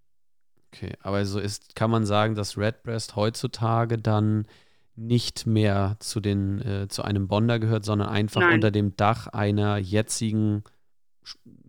Okay, 0.72 0.94
aber 1.02 1.26
so 1.26 1.40
ist, 1.40 1.76
kann 1.76 1.92
man 1.92 2.06
sagen, 2.06 2.36
dass 2.36 2.58
Redbreast 2.58 3.16
heutzutage 3.16 3.98
dann 3.98 4.48
nicht 4.96 5.46
mehr 5.46 5.98
zu 6.00 6.20
den 6.20 6.62
äh, 6.62 6.88
zu 6.88 7.04
einem 7.04 7.28
Bonder 7.28 7.60
gehört, 7.60 7.84
sondern 7.84 8.10
einfach 8.10 8.42
Nein. 8.42 8.56
unter 8.56 8.72
dem 8.72 8.96
Dach 8.96 9.28
einer 9.28 9.78
jetzigen 9.78 10.64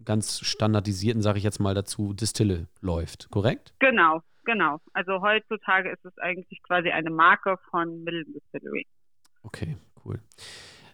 ganz 0.04 0.40
standardisierten, 0.40 1.22
sage 1.22 1.38
ich 1.38 1.44
jetzt 1.44 1.60
mal 1.60 1.74
dazu, 1.74 2.12
Distille 2.12 2.66
läuft, 2.80 3.30
korrekt? 3.30 3.74
Genau, 3.78 4.20
genau. 4.44 4.80
Also 4.92 5.20
heutzutage 5.20 5.90
ist 5.90 6.04
es 6.04 6.16
eigentlich 6.18 6.62
quasi 6.62 6.90
eine 6.90 7.10
Marke 7.10 7.56
von 7.70 8.04
Middle 8.04 8.24
Distillery. 8.24 8.86
Okay, 9.42 9.76
cool. 10.04 10.20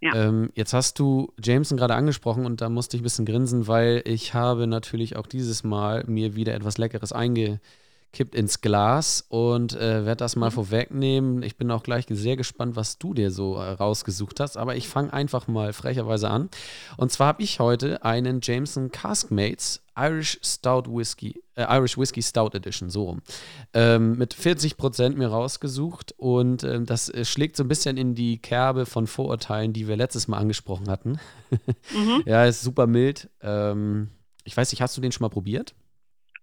Ja. 0.00 0.14
Ähm, 0.14 0.50
jetzt 0.55 0.73
hast 0.73 0.99
du 0.99 1.33
Jameson 1.43 1.76
gerade 1.76 1.95
angesprochen 1.95 2.47
und 2.47 2.62
da 2.62 2.71
musste 2.71 2.97
ich 2.97 3.02
ein 3.02 3.05
bisschen 3.05 3.26
grinsen, 3.26 3.69
weil 3.69 4.02
ich 4.07 4.33
habe 4.33 4.67
natürlich 4.67 5.17
auch 5.17 5.26
dieses 5.26 5.62
Mal 5.62 6.05
mir 6.07 6.35
wieder 6.37 6.55
etwas 6.55 6.79
Leckeres 6.79 7.12
einge 7.12 7.61
kippt 8.12 8.35
ins 8.35 8.61
Glas 8.61 9.25
und 9.29 9.75
äh, 9.75 10.05
werde 10.05 10.17
das 10.17 10.37
mal 10.37 10.50
mhm. 10.50 10.55
vorwegnehmen. 10.55 11.43
Ich 11.43 11.57
bin 11.57 11.71
auch 11.71 11.83
gleich 11.83 12.07
sehr 12.09 12.37
gespannt, 12.37 12.76
was 12.76 12.99
du 12.99 13.14
dir 13.14 13.31
so 13.31 13.57
äh, 13.57 13.71
rausgesucht 13.71 14.40
hast, 14.40 14.57
aber 14.57 14.76
ich 14.76 14.88
fange 14.88 15.12
einfach 15.12 15.47
mal 15.49 15.73
frecherweise 15.73 16.31
an. 16.31 16.49
Und 16.97 17.12
zwar 17.12 17.29
habe 17.29 17.43
ich 17.43 17.61
heute 17.61 18.05
einen 18.05 18.40
Jameson 18.43 18.90
Caskmates 18.90 19.83
Irish 20.00 20.38
Stout 20.43 20.85
Whisky, 20.87 21.43
äh, 21.55 21.67
Irish 21.76 21.99
Whisky 21.99 22.23
Stout 22.23 22.50
Edition, 22.55 22.90
so 22.90 23.05
rum, 23.05 23.23
ähm, 23.75 24.17
mit 24.17 24.35
40 24.35 24.76
Prozent 24.76 25.19
mir 25.19 25.29
rausgesucht 25.29 26.14
und 26.17 26.64
ähm, 26.64 26.87
das 26.87 27.11
äh, 27.11 27.25
schlägt 27.25 27.57
so 27.57 27.64
ein 27.64 27.69
bisschen 27.69 27.97
in 27.97 28.14
die 28.14 28.38
Kerbe 28.38 28.87
von 28.87 29.07
Vorurteilen, 29.07 29.73
die 29.73 29.88
wir 29.88 29.97
letztes 29.97 30.26
Mal 30.26 30.38
angesprochen 30.38 30.88
hatten. 30.88 31.19
mhm. 31.93 32.23
Ja, 32.26 32.45
ist 32.45 32.62
super 32.62 32.87
mild. 32.87 33.29
Ähm, 33.43 34.09
ich 34.45 34.57
weiß 34.57 34.73
nicht, 34.73 34.81
hast 34.81 34.97
du 34.97 35.00
den 35.00 35.12
schon 35.12 35.25
mal 35.25 35.29
probiert? 35.29 35.75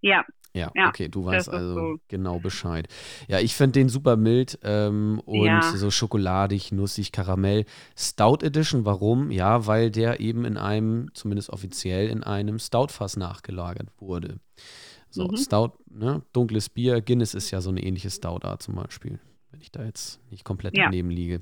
Ja, 0.00 0.24
ja, 0.54 0.70
ja, 0.74 0.88
okay, 0.88 1.08
du 1.08 1.24
weißt 1.24 1.48
also 1.48 1.74
so. 1.74 1.96
genau 2.08 2.38
Bescheid. 2.40 2.88
Ja, 3.28 3.38
ich 3.38 3.54
finde 3.54 3.80
den 3.80 3.88
super 3.88 4.16
mild 4.16 4.58
ähm, 4.62 5.20
und 5.24 5.46
ja. 5.46 5.62
so 5.62 5.90
schokoladig, 5.90 6.72
nussig, 6.72 7.12
Karamell. 7.12 7.64
Stout 7.96 8.38
Edition, 8.42 8.84
warum? 8.84 9.30
Ja, 9.30 9.66
weil 9.66 9.90
der 9.90 10.20
eben 10.20 10.44
in 10.44 10.56
einem, 10.56 11.10
zumindest 11.14 11.50
offiziell, 11.50 12.08
in 12.08 12.22
einem 12.24 12.58
Stout-Fass 12.58 13.16
nachgelagert 13.16 13.88
wurde. 13.98 14.40
So, 15.10 15.28
mhm. 15.28 15.36
Stout, 15.36 15.72
ne, 15.90 16.22
dunkles 16.32 16.68
Bier, 16.68 17.00
Guinness 17.00 17.34
ist 17.34 17.50
ja 17.50 17.60
so 17.60 17.70
eine 17.70 17.82
ähnliche 17.82 18.10
Stout-Art 18.10 18.62
zum 18.62 18.74
Beispiel 18.74 19.20
wenn 19.58 19.62
ich 19.62 19.72
da 19.72 19.82
jetzt 19.82 20.20
nicht 20.30 20.44
komplett 20.44 20.76
ja. 20.76 20.84
daneben 20.84 21.10
liege. 21.10 21.40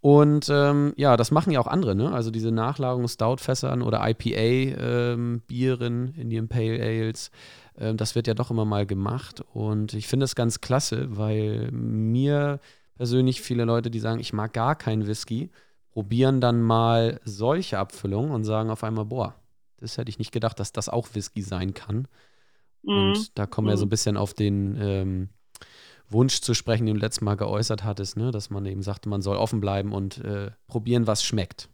Und 0.00 0.48
ähm, 0.50 0.92
ja, 0.96 1.16
das 1.16 1.30
machen 1.30 1.52
ja 1.52 1.60
auch 1.60 1.66
andere, 1.66 1.94
ne? 1.94 2.12
Also 2.12 2.30
diese 2.30 2.52
Nachlagerung 2.52 3.08
Stout-Fässern 3.08 3.82
oder 3.82 4.00
IPA-Bieren 4.08 6.06
ähm, 6.06 6.14
in 6.16 6.30
den 6.30 6.48
Pale 6.48 6.80
Ales. 6.80 7.30
Ähm, 7.78 7.96
das 7.96 8.14
wird 8.14 8.26
ja 8.26 8.34
doch 8.34 8.50
immer 8.50 8.64
mal 8.64 8.86
gemacht. 8.86 9.42
Und 9.52 9.94
ich 9.94 10.06
finde 10.06 10.24
es 10.24 10.34
ganz 10.34 10.60
klasse, 10.60 11.16
weil 11.16 11.70
mir 11.72 12.60
persönlich 12.96 13.40
viele 13.40 13.64
Leute, 13.64 13.90
die 13.90 14.00
sagen, 14.00 14.20
ich 14.20 14.32
mag 14.32 14.52
gar 14.52 14.74
keinen 14.74 15.06
Whisky, 15.06 15.50
probieren 15.90 16.40
dann 16.40 16.62
mal 16.62 17.20
solche 17.24 17.78
Abfüllungen 17.78 18.32
und 18.32 18.44
sagen 18.44 18.70
auf 18.70 18.84
einmal, 18.84 19.06
boah, 19.06 19.34
das 19.78 19.96
hätte 19.96 20.10
ich 20.10 20.18
nicht 20.18 20.32
gedacht, 20.32 20.58
dass 20.60 20.72
das 20.72 20.88
auch 20.88 21.08
Whisky 21.14 21.42
sein 21.42 21.74
kann. 21.74 22.08
Mhm. 22.82 22.92
Und 22.92 23.38
da 23.38 23.46
kommen 23.46 23.68
wir 23.68 23.74
mhm. 23.74 23.80
so 23.80 23.86
ein 23.86 23.90
bisschen 23.90 24.16
auf 24.16 24.34
den 24.34 24.76
ähm, 24.80 25.28
Wunsch 26.08 26.40
zu 26.40 26.54
sprechen, 26.54 26.86
den 26.86 26.96
du 26.96 27.00
letztes 27.00 27.20
Mal 27.20 27.36
geäußert 27.36 27.84
hattest, 27.84 28.16
ne? 28.16 28.30
dass 28.30 28.50
man 28.50 28.66
eben 28.66 28.82
sagte, 28.82 29.08
man 29.08 29.22
soll 29.22 29.36
offen 29.36 29.60
bleiben 29.60 29.92
und 29.92 30.18
äh, 30.18 30.50
probieren, 30.66 31.06
was 31.06 31.22
schmeckt. 31.22 31.68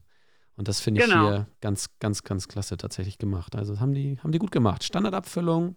Und 0.56 0.68
das 0.68 0.80
finde 0.80 1.00
ich 1.00 1.08
genau. 1.08 1.28
hier 1.28 1.46
ganz, 1.60 1.90
ganz, 1.98 2.22
ganz 2.22 2.46
klasse 2.46 2.76
tatsächlich 2.76 3.18
gemacht. 3.18 3.56
Also 3.56 3.80
haben 3.80 3.94
die, 3.94 4.18
haben 4.20 4.32
die 4.32 4.38
gut 4.38 4.52
gemacht. 4.52 4.84
Standardabfüllung, 4.84 5.76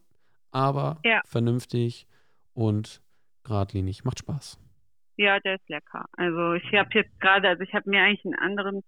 aber 0.52 1.00
ja. 1.04 1.22
vernünftig 1.26 2.08
und 2.54 3.02
geradlinig. 3.44 4.04
Macht 4.04 4.20
Spaß. 4.20 4.60
Ja, 5.18 5.40
der 5.40 5.56
ist 5.56 5.70
lecker. 5.70 6.06
Also 6.14 6.54
ich 6.54 6.74
habe 6.74 6.90
jetzt 6.94 7.20
gerade, 7.20 7.50
also 7.50 7.64
ich 7.64 7.74
habe 7.74 7.90
mir 7.90 8.02
eigentlich 8.02 8.26
einen 8.26 8.36
anderen, 8.36 8.84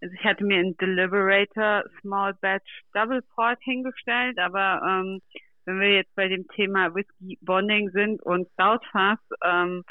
also 0.00 0.14
ich 0.14 0.24
hatte 0.24 0.44
mir 0.44 0.58
einen 0.58 0.76
Deliberator 0.76 1.84
Small 2.00 2.34
Batch 2.34 2.82
Double 2.92 3.22
Port 3.34 3.58
hingestellt, 3.62 4.38
aber 4.38 4.80
ähm, 4.86 5.20
wenn 5.64 5.80
wir 5.80 5.94
jetzt 5.94 6.14
bei 6.14 6.28
dem 6.28 6.46
Thema 6.48 6.94
Whisky 6.94 7.38
Bonding 7.40 7.90
sind 7.90 8.22
und 8.22 8.48
Stout 8.52 8.84
Fass, 8.90 9.18
ähm, 9.44 9.84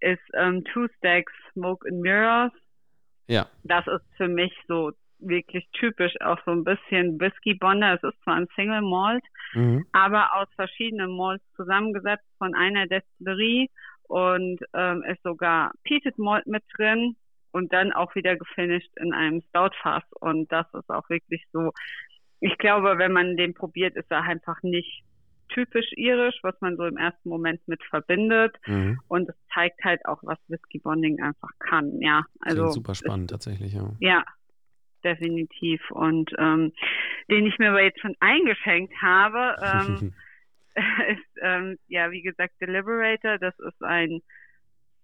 ist 0.00 0.22
ähm, 0.34 0.64
Two 0.64 0.88
Stacks 0.98 1.32
Smoke 1.52 1.88
and 1.88 2.00
Mirrors. 2.00 2.52
Ja. 3.26 3.46
Das 3.62 3.86
ist 3.86 4.04
für 4.16 4.28
mich 4.28 4.52
so 4.68 4.92
wirklich 5.22 5.68
typisch 5.72 6.14
auch 6.20 6.38
so 6.44 6.52
ein 6.52 6.64
bisschen 6.64 7.20
Whisky 7.20 7.54
Bonder. 7.54 7.94
Es 7.94 8.02
ist 8.02 8.22
zwar 8.22 8.36
ein 8.36 8.48
Single 8.54 8.82
Malt, 8.82 9.24
mhm. 9.54 9.84
aber 9.92 10.34
aus 10.36 10.48
verschiedenen 10.56 11.16
Malts 11.16 11.44
zusammengesetzt 11.56 12.26
von 12.38 12.54
einer 12.54 12.86
Destillerie 12.86 13.70
und 14.04 14.60
ähm, 14.74 15.02
ist 15.04 15.22
sogar 15.22 15.72
Peated 15.84 16.18
Malt 16.18 16.46
mit 16.46 16.64
drin 16.76 17.16
und 17.52 17.72
dann 17.72 17.92
auch 17.92 18.14
wieder 18.14 18.36
gefinisht 18.36 18.90
in 18.96 19.12
einem 19.12 19.42
Stout 19.48 19.74
Fass 19.82 20.04
und 20.20 20.50
das 20.52 20.66
ist 20.74 20.88
auch 20.88 21.08
wirklich 21.08 21.44
so. 21.52 21.72
Ich 22.40 22.58
glaube, 22.58 22.98
wenn 22.98 23.12
man 23.12 23.36
den 23.36 23.54
probiert, 23.54 23.94
ist 23.94 24.10
er 24.10 24.22
einfach 24.22 24.60
nicht 24.62 25.04
typisch 25.52 25.86
irisch, 25.96 26.38
was 26.42 26.54
man 26.60 26.76
so 26.76 26.84
im 26.84 26.96
ersten 26.96 27.28
Moment 27.28 27.60
mit 27.66 27.82
verbindet. 27.84 28.56
Mhm. 28.66 29.00
Und 29.08 29.28
es 29.28 29.36
zeigt 29.54 29.82
halt 29.84 30.04
auch, 30.06 30.18
was 30.22 30.38
Whisky 30.48 30.78
Bonding 30.78 31.22
einfach 31.22 31.50
kann. 31.58 32.00
Ja, 32.00 32.24
also 32.40 32.62
Klingt 32.62 32.74
super 32.74 32.94
spannend 32.94 33.30
ist, 33.30 33.44
tatsächlich. 33.44 33.72
Ja. 33.74 33.90
ja, 34.00 34.24
definitiv. 35.04 35.90
Und 35.90 36.30
ähm, 36.38 36.72
den 37.30 37.46
ich 37.46 37.58
mir 37.58 37.70
aber 37.70 37.82
jetzt 37.82 38.00
schon 38.00 38.16
eingeschenkt 38.20 38.94
habe, 39.00 39.56
ähm, 39.62 40.12
ist 41.08 41.42
ähm, 41.42 41.78
ja 41.88 42.10
wie 42.10 42.22
gesagt 42.22 42.54
Deliberator. 42.60 43.38
Das 43.38 43.58
ist 43.58 43.82
ein 43.82 44.22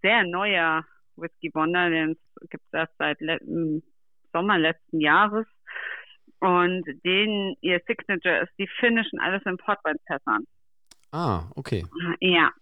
sehr 0.03 0.25
neuer 0.25 0.85
Whisky 1.17 1.51
Bonder, 1.51 1.91
den 1.91 2.17
gibt 2.51 2.65
es 2.71 2.73
erst 2.73 2.97
seit 2.99 3.21
le 3.21 3.83
Sommer 4.33 4.59
letzten 4.59 5.01
Jahres. 5.01 5.47
Und 6.41 6.85
den, 7.05 7.57
ihr 7.63 7.81
Signature 7.87 8.43
ist, 8.43 8.53
die 8.59 8.69
finishen 8.79 9.19
alles 9.19 9.43
in 9.45 9.57
Portweinfässern. 9.57 10.47
Ah, 11.11 11.51
okay. 11.57 11.85
Ja, 12.21 12.53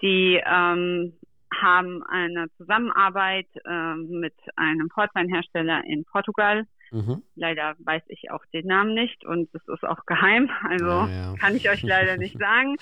die 0.00 0.40
ähm, 0.46 1.12
haben 1.60 2.02
eine 2.04 2.48
Zusammenarbeit 2.56 3.48
äh, 3.64 3.94
mit 3.94 4.34
einem 4.56 4.88
Portweinhersteller 4.88 5.82
in 5.84 6.04
Portugal. 6.04 6.64
Mhm. 6.92 7.22
Leider 7.36 7.74
weiß 7.78 8.02
ich 8.08 8.30
auch 8.30 8.44
den 8.52 8.66
Namen 8.66 8.94
nicht 8.94 9.24
und 9.24 9.48
es 9.54 9.62
ist 9.68 9.84
auch 9.84 10.04
geheim, 10.06 10.50
also 10.68 10.86
ja, 10.86 11.08
ja. 11.08 11.34
kann 11.38 11.54
ich 11.54 11.70
euch 11.70 11.82
leider 11.82 12.16
nicht 12.16 12.36
sagen. 12.38 12.76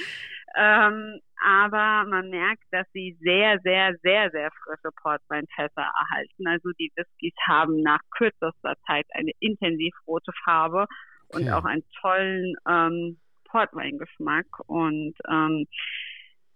Ähm, 0.57 1.21
aber 1.45 2.09
man 2.09 2.31
merkt, 2.31 2.65
dass 2.71 2.87
sie 2.93 3.17
sehr, 3.21 3.61
sehr, 3.61 3.95
sehr, 4.03 4.31
sehr 4.31 4.51
frische 4.65 4.91
Portweinfässer 5.03 5.83
erhalten. 5.83 6.47
Also 6.47 6.71
die 6.79 6.91
Whiskys 6.97 7.35
haben 7.47 7.83
nach 7.83 8.01
kürzester 8.17 8.75
Zeit 8.87 9.07
eine 9.13 9.33
intensiv 9.39 9.95
rote 10.07 10.33
Farbe 10.45 10.87
und 11.29 11.49
auch 11.51 11.65
einen 11.65 11.85
tollen 12.01 12.57
ähm, 12.69 13.19
Portweingeschmack. 13.45 14.47
Und 14.67 15.15
ähm, 15.29 15.67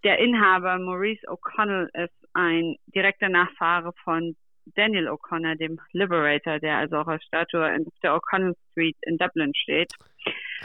der 0.05 0.19
Inhaber 0.19 0.79
Maurice 0.79 1.27
O'Connell 1.29 1.89
ist 1.95 2.29
ein 2.35 2.77
direkter 2.95 3.29
Nachfahre 3.29 3.93
von 4.05 4.37
Daniel 4.75 5.09
O'Connor, 5.09 5.57
dem 5.57 5.79
Liberator, 5.93 6.59
der 6.59 6.79
also 6.79 6.97
auch 6.97 7.09
als 7.09 7.25
Statue 7.25 7.65
auf 7.65 8.01
der 8.03 8.15
O'Connell 8.15 8.55
Street 8.71 8.97
in 9.03 9.19
Dublin 9.19 9.53
steht. 9.55 9.93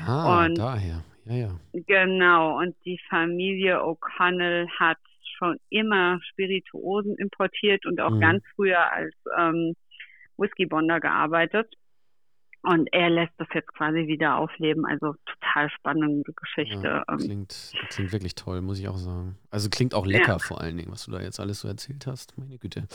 Ah, 0.05 0.45
und 0.45 0.57
daher. 0.57 1.03
Ja, 1.25 1.33
ja. 1.33 1.59
Genau, 1.73 2.59
und 2.59 2.75
die 2.85 2.99
Familie 3.09 3.81
O'Connell 3.81 4.67
hat 4.79 4.97
schon 5.37 5.57
immer 5.69 6.19
Spirituosen 6.23 7.15
importiert 7.15 7.85
und 7.85 7.99
auch 7.99 8.11
mhm. 8.11 8.21
ganz 8.21 8.43
früher 8.55 8.91
als 8.91 9.13
ähm, 9.37 9.75
Whiskybonder 10.37 10.99
gearbeitet. 10.99 11.73
Und 12.63 12.89
er 12.91 13.09
lässt 13.09 13.33
das 13.37 13.47
jetzt 13.53 13.73
quasi 13.73 14.07
wieder 14.07 14.37
aufleben. 14.37 14.85
Also 14.85 15.15
total 15.25 15.69
spannende 15.69 16.33
Geschichte. 16.33 16.87
Ja, 16.87 17.03
ähm. 17.09 17.17
klingt, 17.17 17.71
klingt 17.89 18.11
wirklich 18.11 18.35
toll, 18.35 18.61
muss 18.61 18.79
ich 18.79 18.87
auch 18.87 18.97
sagen. 18.97 19.37
Also 19.51 19.69
klingt 19.69 19.93
auch 19.93 20.05
lecker 20.05 20.33
ja. 20.33 20.39
vor 20.39 20.59
allen 20.59 20.75
Dingen, 20.75 20.91
was 20.91 21.05
du 21.05 21.11
da 21.11 21.21
jetzt 21.21 21.39
alles 21.39 21.61
so 21.61 21.67
erzählt 21.67 22.07
hast. 22.07 22.37
Meine 22.37 22.57
Güte. 22.57 22.87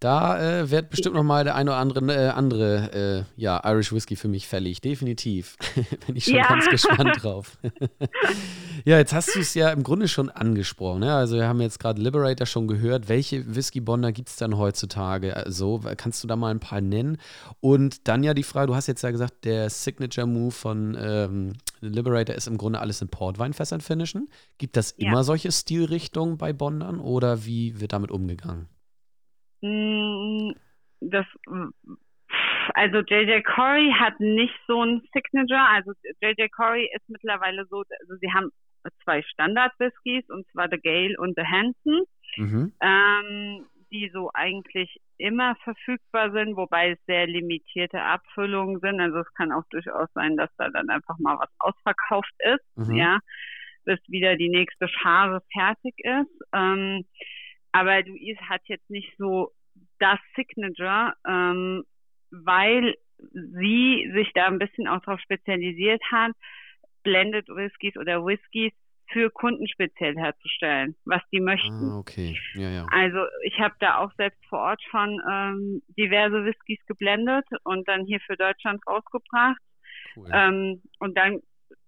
Da 0.00 0.60
äh, 0.60 0.70
wird 0.70 0.90
bestimmt 0.90 1.14
noch 1.14 1.22
mal 1.22 1.44
der 1.44 1.54
ein 1.54 1.68
oder 1.68 1.78
andere, 1.78 2.12
äh, 2.12 2.28
andere 2.28 3.26
äh, 3.36 3.40
ja, 3.40 3.62
Irish 3.64 3.92
Whisky 3.92 4.16
für 4.16 4.28
mich 4.28 4.46
fällig. 4.46 4.80
Definitiv. 4.80 5.56
Bin 6.06 6.16
ich 6.16 6.24
schon 6.24 6.34
ja. 6.34 6.48
ganz 6.48 6.66
gespannt 6.70 7.22
drauf. 7.22 7.58
ja, 8.86 8.98
jetzt 8.98 9.12
hast 9.12 9.34
du 9.34 9.40
es 9.40 9.54
ja 9.54 9.72
im 9.72 9.82
Grunde 9.82 10.06
schon 10.06 10.30
angesprochen. 10.30 11.00
Ne? 11.00 11.12
Also 11.12 11.34
wir 11.34 11.48
haben 11.48 11.60
jetzt 11.60 11.80
gerade 11.80 12.00
Liberator 12.00 12.46
schon 12.46 12.68
gehört. 12.68 13.08
Welche 13.08 13.56
Whisky-Bonder 13.56 14.12
gibt 14.12 14.28
es 14.28 14.36
dann 14.36 14.56
heutzutage? 14.56 15.36
Also 15.36 15.80
kannst 15.96 16.22
du 16.22 16.28
da 16.28 16.36
mal 16.36 16.52
ein 16.52 16.60
paar 16.60 16.80
nennen? 16.80 17.18
Und 17.58 18.06
dann 18.06 18.22
ja 18.22 18.32
die 18.32 18.44
Frage, 18.44 18.68
du 18.68 18.76
hast 18.76 18.86
jetzt 18.86 19.02
ja 19.02 19.10
gesagt, 19.10 19.44
der 19.44 19.70
Signature-Move 19.70 20.52
von 20.52 20.96
ähm, 21.00 21.54
Liberator 21.80 22.36
ist 22.36 22.46
im 22.46 22.58
Grunde 22.58 22.78
alles 22.78 23.02
in 23.02 23.08
Portweinfässern 23.08 23.80
finishen. 23.80 24.28
Gibt 24.56 24.76
das 24.76 24.94
ja. 24.96 25.08
immer 25.08 25.24
solche 25.24 25.50
Stilrichtungen 25.50 26.38
bei 26.38 26.52
Bondern 26.52 27.00
oder 27.00 27.44
wie 27.44 27.80
wird 27.80 27.92
damit 27.92 28.12
umgegangen? 28.12 28.68
Mm, 29.62 30.52
das, 31.00 31.26
also 32.74 32.98
JJ 32.98 33.42
Corey 33.42 33.92
hat 33.98 34.20
nicht 34.20 34.54
so 34.68 34.80
ein 34.80 35.02
Signature. 35.12 35.66
Also 35.74 35.90
JJ 36.20 36.50
Corey 36.54 36.88
ist 36.94 37.08
mittlerweile 37.08 37.66
so, 37.66 37.78
also 37.78 38.14
sie 38.20 38.32
haben 38.32 38.52
zwei 39.04 39.22
Standard-Whiskys 39.22 40.28
und 40.30 40.46
zwar 40.48 40.68
The 40.70 40.78
Gale 40.78 41.14
und 41.18 41.36
The 41.36 41.44
Hanson, 41.44 42.04
mhm. 42.36 42.72
ähm, 42.80 43.66
die 43.90 44.10
so 44.12 44.30
eigentlich 44.34 45.00
immer 45.18 45.54
verfügbar 45.62 46.32
sind, 46.32 46.56
wobei 46.56 46.90
es 46.90 46.98
sehr 47.06 47.26
limitierte 47.26 48.02
Abfüllungen 48.02 48.80
sind. 48.80 49.00
Also 49.00 49.18
es 49.18 49.32
kann 49.34 49.52
auch 49.52 49.64
durchaus 49.70 50.08
sein, 50.14 50.36
dass 50.36 50.50
da 50.56 50.68
dann 50.68 50.90
einfach 50.90 51.18
mal 51.18 51.38
was 51.38 51.50
ausverkauft 51.58 52.34
ist, 52.38 52.88
mhm. 52.88 52.96
ja, 52.96 53.18
bis 53.84 54.00
wieder 54.08 54.36
die 54.36 54.48
nächste 54.48 54.88
Charge 54.88 55.40
fertig 55.52 55.94
ist. 55.98 56.42
Ähm, 56.52 57.04
aber 57.72 58.02
Louise 58.02 58.40
hat 58.48 58.62
jetzt 58.66 58.90
nicht 58.90 59.12
so 59.18 59.52
das 59.98 60.18
Signature, 60.34 61.14
ähm, 61.26 61.84
weil 62.30 62.94
sie 63.18 64.10
sich 64.14 64.30
da 64.34 64.46
ein 64.46 64.58
bisschen 64.58 64.88
auch 64.88 65.00
darauf 65.02 65.20
spezialisiert 65.20 66.02
hat, 66.10 66.32
Blended 67.06 67.48
Whiskys 67.48 67.96
oder 67.96 68.24
Whiskys 68.24 68.72
für 69.12 69.30
Kunden 69.30 69.68
speziell 69.68 70.16
herzustellen, 70.16 70.96
was 71.04 71.22
die 71.32 71.40
möchten. 71.40 71.90
Ah, 71.92 71.98
okay, 71.98 72.36
ja, 72.54 72.68
ja. 72.70 72.86
Also 72.90 73.18
ich 73.44 73.58
habe 73.60 73.74
da 73.78 73.98
auch 73.98 74.12
selbst 74.16 74.44
vor 74.46 74.58
Ort 74.58 74.82
schon 74.90 75.20
ähm, 75.30 75.82
diverse 75.96 76.44
Whiskys 76.44 76.84
geblendet 76.86 77.46
und 77.62 77.86
dann 77.88 78.04
hier 78.04 78.18
für 78.26 78.36
Deutschland 78.36 78.84
rausgebracht. 78.86 79.60
Cool. 80.16 80.28
Ähm, 80.32 80.82
und 80.98 81.16
dann 81.16 81.40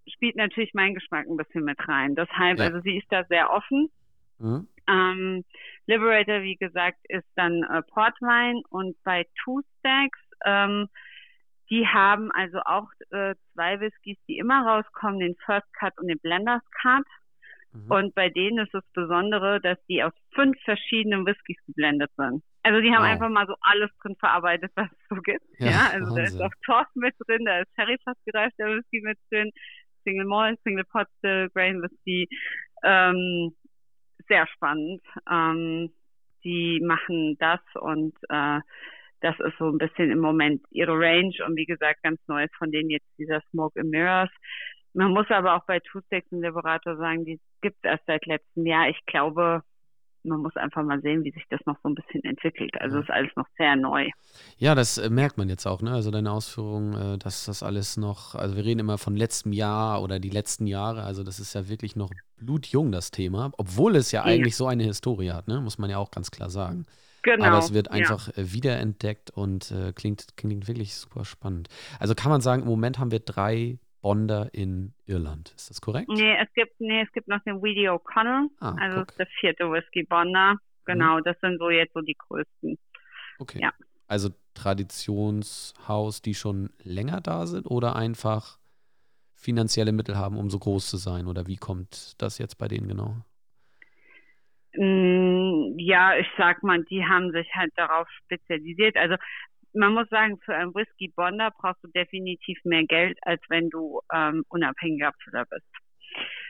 spielt 0.07 0.37
natürlich 0.37 0.75
mein 0.75 0.95
Geschmack 0.95 1.27
ein 1.27 1.37
bisschen 1.37 1.65
mit 1.65 1.77
rein. 1.89 2.15
Deshalb, 2.15 2.59
ja. 2.59 2.67
also 2.67 2.81
sie 2.81 2.99
ist 2.99 3.11
da 3.11 3.25
sehr 3.25 3.51
offen. 3.51 3.91
Mhm. 4.39 4.69
Ähm, 4.89 5.45
Liberator, 5.87 6.43
wie 6.43 6.57
gesagt, 6.57 6.99
ist 7.09 7.27
dann 7.35 7.65
äh, 7.65 7.83
Portwein 7.83 8.63
und 8.71 8.97
bei 9.03 9.27
Two 9.43 9.61
Stacks, 9.81 10.21
ähm, 10.45 10.89
die 11.71 11.87
haben 11.87 12.31
also 12.33 12.61
auch 12.65 12.89
äh, 13.11 13.35
zwei 13.53 13.81
Whiskys, 13.81 14.17
die 14.29 14.39
immer 14.39 14.67
rauskommen, 14.67 15.21
den 15.21 15.37
First 15.45 15.73
Cut 15.75 15.99
und 15.99 16.09
den 16.09 16.19
Blenders 16.19 16.63
Cut. 16.83 17.05
Mhm. 17.73 17.91
Und 17.91 18.15
bei 18.15 18.31
denen 18.31 18.59
ist 18.59 18.73
das 18.73 18.85
Besondere, 18.95 19.61
dass 19.61 19.79
die 19.87 20.03
aus 20.03 20.13
fünf 20.35 20.57
verschiedenen 20.65 21.27
Whiskys 21.27 21.59
geblendet 21.67 22.11
sind. 22.17 22.43
Also 22.63 22.81
die 22.81 22.91
haben 22.91 23.03
wow. 23.03 23.11
einfach 23.11 23.29
mal 23.29 23.47
so 23.47 23.55
alles 23.61 23.91
drin 24.03 24.17
verarbeitet, 24.19 24.73
was 24.75 24.91
es 24.91 25.09
so 25.09 25.17
gibt. 25.17 25.45
Ja, 25.59 25.71
ja 25.71 25.91
also 25.93 26.07
Wahnsinn. 26.07 26.17
da 26.17 26.23
ist 26.23 26.41
auch 26.41 26.53
Torf 26.65 26.89
mit 26.95 27.15
drin, 27.27 27.45
da 27.45 27.61
ist 27.61 27.75
Sherry 27.75 27.97
fast 28.05 28.25
gereifter 28.25 28.67
Whisky 28.67 29.01
mit 29.03 29.19
drin, 29.31 29.51
Single 30.05 30.27
Malt, 30.27 30.59
Single 30.65 30.85
Pot 30.85 31.07
Still, 31.19 31.49
Grain 31.51 31.83
Whisky. 31.83 32.29
Ähm, 32.83 33.55
sehr 34.29 34.47
spannend. 34.49 35.03
Ähm, 35.31 35.91
die 36.45 36.81
machen 36.85 37.37
das 37.39 37.61
und 37.75 38.15
äh, 38.29 38.61
das 39.21 39.39
ist 39.41 39.59
so 39.59 39.69
ein 39.69 39.79
bisschen 39.79 40.11
im 40.11 40.21
Moment 40.21 40.63
ihre 40.71 40.93
Range 40.93 41.35
und 41.47 41.57
wie 41.57 41.67
gesagt, 41.67 42.03
ganz 42.03 42.21
Neues 42.27 42.51
von 42.57 42.71
denen 42.71 42.91
jetzt 42.91 43.09
dieser 43.19 43.41
Smoke 43.51 43.81
and 43.81 43.91
Mirrors. 43.91 44.31
Man 44.95 45.13
muss 45.13 45.27
aber 45.31 45.57
auch 45.57 45.65
bei 45.67 45.81
Two 45.81 46.01
Sticks 46.07 46.31
und 46.33 46.43
Liberator 46.43 46.97
sagen, 46.97 47.25
die 47.25 47.41
gibt 47.61 47.77
es 47.83 47.91
erst 47.91 48.07
seit 48.07 48.27
letztem 48.27 48.67
Jahr. 48.67 48.89
Ich 48.89 49.05
glaube, 49.07 49.63
man 50.25 50.41
muss 50.41 50.57
einfach 50.57 50.83
mal 50.83 51.01
sehen, 51.01 51.25
wie 51.25 51.31
sich 51.31 51.45
das 51.51 51.61
noch 51.67 51.77
so 51.83 51.89
ein 51.89 51.95
bisschen 51.95 52.23
entwickelt. 52.25 52.81
Also 52.81 52.99
ist 52.99 53.11
alles 53.11 53.31
noch 53.37 53.47
sehr 53.57 53.77
neu. 53.77 54.09
Ja, 54.57 54.75
das 54.75 54.99
äh, 54.99 55.11
merkt 55.11 55.39
man 55.39 55.49
jetzt 55.49 55.67
auch, 55.67 55.83
ne? 55.83 55.93
Also 55.93 56.11
deine 56.11 56.31
Ausführung, 56.33 56.95
äh, 56.95 57.19
dass 57.19 57.47
das 57.47 57.63
alles 57.63 57.97
noch, 57.97 58.35
also 58.35 58.57
wir 58.57 58.65
reden 58.65 58.81
immer 58.81 58.99
von 58.99 59.17
letztem 59.17 59.53
Jahr 59.53 60.03
oder 60.03 60.19
die 60.19 60.31
letzten 60.31 60.67
Jahre, 60.67 61.03
also 61.03 61.23
das 61.23 61.41
ist 61.41 61.55
ja 61.55 61.69
wirklich 61.69 61.97
noch 61.97 62.11
blutjung, 62.37 62.93
das 62.93 63.11
Thema, 63.11 63.53
obwohl 63.57 63.97
es 63.97 64.13
ja, 64.13 64.21
ja. 64.21 64.27
eigentlich 64.27 64.57
so 64.57 64.67
eine 64.67 64.85
Historie 64.85 65.31
hat, 65.31 65.49
ne? 65.49 65.61
Muss 65.61 65.79
man 65.79 65.91
ja 65.91 65.99
auch 65.99 66.11
ganz 66.11 66.31
klar 66.31 66.51
sagen. 66.51 66.87
Genau. 67.23 67.45
Aber 67.45 67.59
es 67.59 67.73
wird 67.73 67.91
einfach 67.91 68.29
ja. 68.29 68.43
Äh, 68.43 68.53
wiederentdeckt 68.53 69.31
und 69.31 69.71
äh, 69.71 69.93
klingt, 69.93 70.37
klingt 70.37 70.69
wirklich 70.69 70.95
super 70.95 71.25
spannend. 71.25 71.69
Also 71.99 72.15
kann 72.15 72.31
man 72.31 72.41
sagen, 72.41 72.63
im 72.63 72.69
Moment 72.69 72.99
haben 72.99 73.11
wir 73.11 73.21
drei 73.21 73.79
Bonder 74.01 74.49
in 74.53 74.95
Irland. 75.07 75.53
Ist 75.57 75.71
das 75.71 75.81
korrekt? 75.81 76.09
Nee, 76.09 76.37
es 76.41 76.53
gibt, 76.55 76.81
nee, 76.81 77.03
es 77.03 77.13
gibt 77.13 77.29
noch 77.29 77.43
den 77.45 77.63
Weedy 77.63 77.89
O'Connell. 77.89 78.49
Ah, 78.61 78.75
also 78.79 79.01
guck. 79.01 79.17
der 79.17 79.27
vierte 79.41 79.71
Whisky 79.71 80.05
Bonder. 80.05 80.57
Genau, 80.85 81.19
mhm. 81.19 81.25
das 81.25 81.37
sind 81.41 81.59
so 81.59 81.69
jetzt 81.71 81.93
so 81.93 82.01
die 82.01 82.17
größten. 82.17 82.79
Okay. 83.39 83.61
Ja. 83.61 83.73
Also 84.07 84.31
Traditionshaus, 84.55 86.23
die 86.23 86.35
schon 86.35 86.71
länger 86.83 87.21
da 87.21 87.47
sind 87.47 87.67
oder 87.67 87.97
einfach 87.97 88.59
finanzielle 89.35 89.93
Mittel 89.93 90.17
haben, 90.17 90.37
um 90.37 90.51
so 90.51 90.59
groß 90.59 90.89
zu 90.89 90.97
sein? 90.97 91.27
Oder 91.27 91.47
wie 91.47 91.57
kommt 91.57 92.15
das 92.19 92.39
jetzt 92.39 92.59
bei 92.59 92.69
denen 92.69 92.89
genau? 92.89 93.17
Mm, 94.79 95.75
ja, 95.77 96.17
ich 96.17 96.29
sag 96.37 96.63
mal, 96.63 96.85
die 96.85 97.05
haben 97.05 97.33
sich 97.33 97.49
halt 97.55 97.73
darauf 97.77 98.09
spezialisiert. 98.25 98.97
Also 98.97 99.17
man 99.75 99.93
muss 99.93 100.09
sagen, 100.09 100.39
für 100.45 100.55
einen 100.55 100.75
Whisky 100.75 101.13
Bonder 101.15 101.51
brauchst 101.51 101.83
du 101.83 101.89
definitiv 101.89 102.59
mehr 102.65 102.85
Geld, 102.85 103.19
als 103.23 103.43
wenn 103.49 103.71
du 103.71 104.01
ähm, 104.13 104.45
unabhängiger 104.49 105.09
Abfüller 105.09 105.45
bist. 105.47 105.67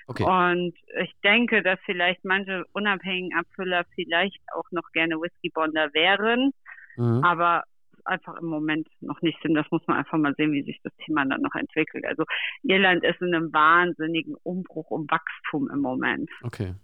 Okay. 0.06 0.24
Und 0.24 0.74
ich 1.02 1.12
denke, 1.24 1.62
dass 1.62 1.78
vielleicht 1.84 2.24
manche 2.24 2.64
unabhängigen 2.72 3.36
Abfüller 3.38 3.84
vielleicht 3.94 4.40
auch 4.54 4.70
noch 4.70 4.90
gerne 4.92 5.16
Whisky 5.16 5.50
Bonder 5.50 5.92
wären, 5.94 6.52
mhm. 6.96 7.22
aber 7.24 7.64
einfach 8.04 8.36
im 8.40 8.46
Moment 8.46 8.88
noch 9.00 9.20
nicht 9.22 9.38
sind. 9.42 9.54
Das 9.54 9.66
muss 9.70 9.86
man 9.86 9.98
einfach 9.98 10.18
mal 10.18 10.34
sehen, 10.36 10.52
wie 10.52 10.62
sich 10.62 10.80
das 10.82 10.92
Thema 11.04 11.24
dann 11.26 11.42
noch 11.42 11.54
entwickelt. 11.54 12.04
Also 12.06 12.24
Irland 12.62 13.04
ist 13.04 13.20
in 13.20 13.34
einem 13.34 13.52
wahnsinnigen 13.52 14.34
Umbruch 14.42 14.90
und 14.90 15.10
Wachstum 15.10 15.70
im 15.70 15.80
Moment. 15.80 16.30
Okay. 16.42 16.74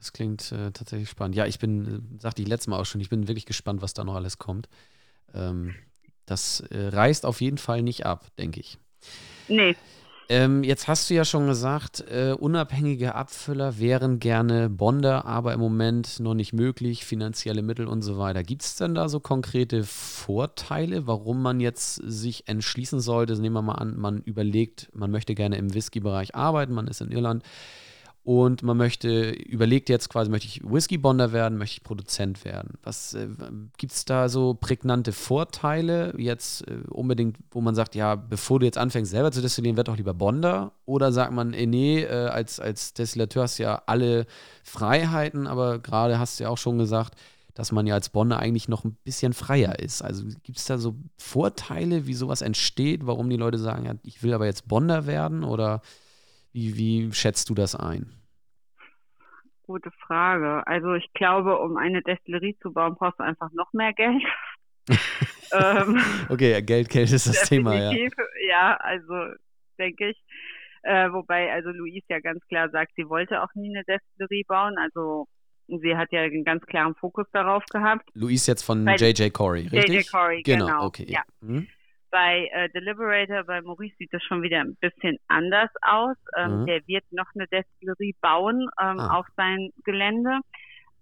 Das 0.00 0.12
klingt 0.14 0.50
äh, 0.50 0.72
tatsächlich 0.72 1.10
spannend. 1.10 1.36
Ja, 1.36 1.46
ich 1.46 1.58
bin, 1.58 1.86
äh, 2.18 2.20
sagte 2.20 2.42
ich 2.42 2.48
letztes 2.48 2.68
Mal 2.68 2.80
auch 2.80 2.86
schon, 2.86 3.00
ich 3.00 3.10
bin 3.10 3.28
wirklich 3.28 3.46
gespannt, 3.46 3.82
was 3.82 3.94
da 3.94 4.02
noch 4.02 4.14
alles 4.14 4.38
kommt. 4.38 4.68
Ähm, 5.34 5.74
das 6.24 6.60
äh, 6.60 6.88
reißt 6.88 7.26
auf 7.26 7.40
jeden 7.40 7.58
Fall 7.58 7.82
nicht 7.82 8.06
ab, 8.06 8.26
denke 8.38 8.60
ich. 8.60 8.78
Nee. 9.48 9.76
Ähm, 10.30 10.62
jetzt 10.62 10.86
hast 10.86 11.10
du 11.10 11.14
ja 11.14 11.24
schon 11.24 11.48
gesagt, 11.48 12.04
äh, 12.08 12.32
unabhängige 12.38 13.16
Abfüller 13.16 13.80
wären 13.80 14.20
gerne 14.20 14.70
Bonder, 14.70 15.26
aber 15.26 15.52
im 15.52 15.60
Moment 15.60 16.20
noch 16.20 16.34
nicht 16.34 16.52
möglich, 16.52 17.04
finanzielle 17.04 17.62
Mittel 17.62 17.88
und 17.88 18.02
so 18.02 18.16
weiter. 18.16 18.44
Gibt 18.44 18.62
es 18.62 18.76
denn 18.76 18.94
da 18.94 19.08
so 19.08 19.18
konkrete 19.18 19.82
Vorteile, 19.82 21.08
warum 21.08 21.42
man 21.42 21.58
jetzt 21.58 21.96
sich 21.96 22.46
entschließen 22.46 23.00
sollte? 23.00 23.38
Nehmen 23.40 23.56
wir 23.56 23.62
mal 23.62 23.74
an, 23.74 23.98
man 23.98 24.22
überlegt, 24.22 24.88
man 24.94 25.10
möchte 25.10 25.34
gerne 25.34 25.56
im 25.56 25.74
Whisky-Bereich 25.74 26.36
arbeiten, 26.36 26.72
man 26.72 26.86
ist 26.86 27.00
in 27.00 27.10
Irland 27.10 27.42
und 28.30 28.62
man 28.62 28.76
möchte, 28.76 29.30
überlegt 29.30 29.88
jetzt 29.88 30.08
quasi, 30.08 30.30
möchte 30.30 30.46
ich 30.46 30.62
Whisky-Bonder 30.62 31.32
werden, 31.32 31.58
möchte 31.58 31.78
ich 31.78 31.82
Produzent 31.82 32.44
werden. 32.44 32.78
Was 32.84 33.12
äh, 33.14 33.26
gibt 33.76 33.92
es 33.92 34.04
da 34.04 34.28
so 34.28 34.54
prägnante 34.54 35.10
Vorteile 35.10 36.14
jetzt 36.16 36.64
äh, 36.68 36.76
unbedingt, 36.90 37.38
wo 37.50 37.60
man 37.60 37.74
sagt, 37.74 37.96
ja, 37.96 38.14
bevor 38.14 38.60
du 38.60 38.66
jetzt 38.66 38.78
anfängst 38.78 39.10
selber 39.10 39.32
zu 39.32 39.42
destillieren, 39.42 39.76
werd 39.76 39.88
doch 39.88 39.96
lieber 39.96 40.14
Bonder? 40.14 40.70
Oder 40.86 41.10
sagt 41.10 41.32
man, 41.32 41.54
eh, 41.54 41.66
nee, 41.66 42.02
äh, 42.02 42.28
als, 42.28 42.60
als 42.60 42.94
Destillateur 42.94 43.42
hast 43.42 43.58
du 43.58 43.64
ja 43.64 43.82
alle 43.86 44.26
Freiheiten, 44.62 45.48
aber 45.48 45.80
gerade 45.80 46.20
hast 46.20 46.38
du 46.38 46.44
ja 46.44 46.50
auch 46.50 46.58
schon 46.58 46.78
gesagt, 46.78 47.16
dass 47.54 47.72
man 47.72 47.88
ja 47.88 47.94
als 47.94 48.10
Bonder 48.10 48.38
eigentlich 48.38 48.68
noch 48.68 48.84
ein 48.84 48.96
bisschen 49.02 49.32
freier 49.32 49.80
ist. 49.80 50.02
Also 50.02 50.22
gibt 50.44 50.58
es 50.58 50.66
da 50.66 50.78
so 50.78 50.94
Vorteile, 51.16 52.06
wie 52.06 52.14
sowas 52.14 52.42
entsteht, 52.42 53.08
warum 53.08 53.28
die 53.28 53.36
Leute 53.36 53.58
sagen, 53.58 53.86
ja, 53.86 53.94
ich 54.04 54.22
will 54.22 54.34
aber 54.34 54.46
jetzt 54.46 54.68
Bonder 54.68 55.06
werden 55.06 55.42
oder 55.42 55.82
wie, 56.52 56.76
wie 56.76 57.12
schätzt 57.12 57.50
du 57.50 57.54
das 57.54 57.74
ein? 57.74 58.19
Gute 59.70 59.90
Frage. 60.04 60.66
Also 60.66 60.94
ich 60.94 61.12
glaube, 61.14 61.58
um 61.58 61.76
eine 61.76 62.02
Destillerie 62.02 62.56
zu 62.60 62.72
bauen, 62.72 62.96
brauchst 62.98 63.20
du 63.20 63.24
einfach 63.24 63.50
noch 63.52 63.72
mehr 63.72 63.92
Geld. 63.92 64.22
ähm, 65.52 66.00
okay, 66.28 66.60
Geld, 66.62 66.88
Geld 66.88 67.12
ist 67.12 67.28
das 67.28 67.48
Thema, 67.48 67.74
ja. 67.74 67.92
Ja, 68.48 68.76
also 68.80 69.14
denke 69.78 70.10
ich. 70.10 70.18
Äh, 70.82 71.12
wobei, 71.12 71.52
also 71.52 71.70
Louise 71.70 72.06
ja 72.08 72.18
ganz 72.18 72.44
klar 72.48 72.68
sagt, 72.70 72.92
sie 72.96 73.08
wollte 73.08 73.42
auch 73.42 73.54
nie 73.54 73.70
eine 73.70 73.84
Destillerie 73.84 74.44
bauen. 74.48 74.76
Also 74.78 75.28
sie 75.68 75.96
hat 75.96 76.10
ja 76.10 76.22
einen 76.22 76.44
ganz 76.44 76.64
klaren 76.66 76.96
Fokus 76.96 77.26
darauf 77.32 77.64
gehabt. 77.66 78.08
Louise 78.14 78.50
jetzt 78.50 78.62
von 78.62 78.88
J.J. 78.88 79.32
Corey, 79.32 79.68
richtig? 79.68 79.94
J.J. 79.94 80.10
Corey, 80.10 80.42
genau. 80.42 80.66
genau. 80.66 80.86
Okay, 80.86 81.06
ja. 81.08 81.22
Hm? 81.42 81.68
Bei 82.10 82.48
äh, 82.52 82.68
Deliberator, 82.70 83.44
bei 83.44 83.60
Maurice 83.62 83.94
sieht 83.98 84.12
das 84.12 84.22
schon 84.24 84.42
wieder 84.42 84.60
ein 84.60 84.76
bisschen 84.80 85.18
anders 85.28 85.70
aus. 85.82 86.16
Ähm, 86.36 86.62
mhm. 86.62 86.66
Der 86.66 86.86
wird 86.86 87.04
noch 87.12 87.28
eine 87.34 87.46
Destillerie 87.46 88.14
bauen 88.20 88.62
ähm, 88.80 88.98
ah. 88.98 89.18
auf 89.18 89.26
sein 89.36 89.70
Gelände, 89.84 90.40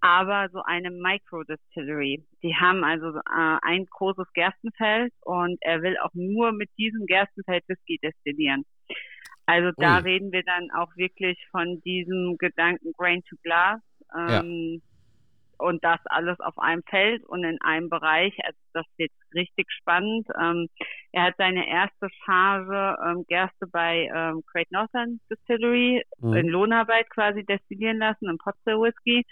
aber 0.00 0.48
so 0.50 0.62
eine 0.62 0.90
Micro-Distillery. 0.90 2.24
Die 2.42 2.54
haben 2.54 2.84
also 2.84 3.16
äh, 3.16 3.58
ein 3.62 3.86
großes 3.86 4.26
Gerstenfeld 4.34 5.12
und 5.22 5.58
er 5.62 5.82
will 5.82 5.96
auch 5.98 6.12
nur 6.14 6.52
mit 6.52 6.70
diesem 6.78 7.06
Gerstenfeld 7.06 7.64
Whisky 7.68 7.98
destillieren. 8.02 8.64
Also 9.46 9.70
da 9.78 9.96
Ui. 9.96 10.02
reden 10.02 10.30
wir 10.30 10.42
dann 10.42 10.70
auch 10.72 10.94
wirklich 10.96 11.38
von 11.50 11.80
diesem 11.82 12.36
Gedanken 12.38 12.92
Grain 12.98 13.22
to 13.24 13.36
Glass. 13.42 13.80
Ähm, 14.14 14.82
ja 14.82 14.87
und 15.58 15.82
das 15.84 15.98
alles 16.06 16.38
auf 16.40 16.58
einem 16.58 16.82
Feld 16.88 17.24
und 17.24 17.44
in 17.44 17.60
einem 17.60 17.88
Bereich. 17.88 18.34
Also 18.44 18.58
das 18.72 18.86
wird 18.96 19.10
richtig 19.34 19.70
spannend. 19.72 20.26
Ähm, 20.40 20.68
er 21.12 21.24
hat 21.24 21.34
seine 21.36 21.68
erste 21.68 22.08
Charge 22.24 22.96
ähm, 23.04 23.24
Gerste 23.28 23.66
bei 23.66 24.10
ähm, 24.14 24.42
Great 24.46 24.70
Northern 24.70 25.20
Distillery 25.30 26.02
mhm. 26.20 26.34
in 26.34 26.48
Lohnarbeit 26.48 27.10
quasi 27.10 27.44
destillieren 27.44 27.98
lassen, 27.98 28.28
im 28.28 28.38
Potstill 28.38 28.80
Whisky. 28.80 29.24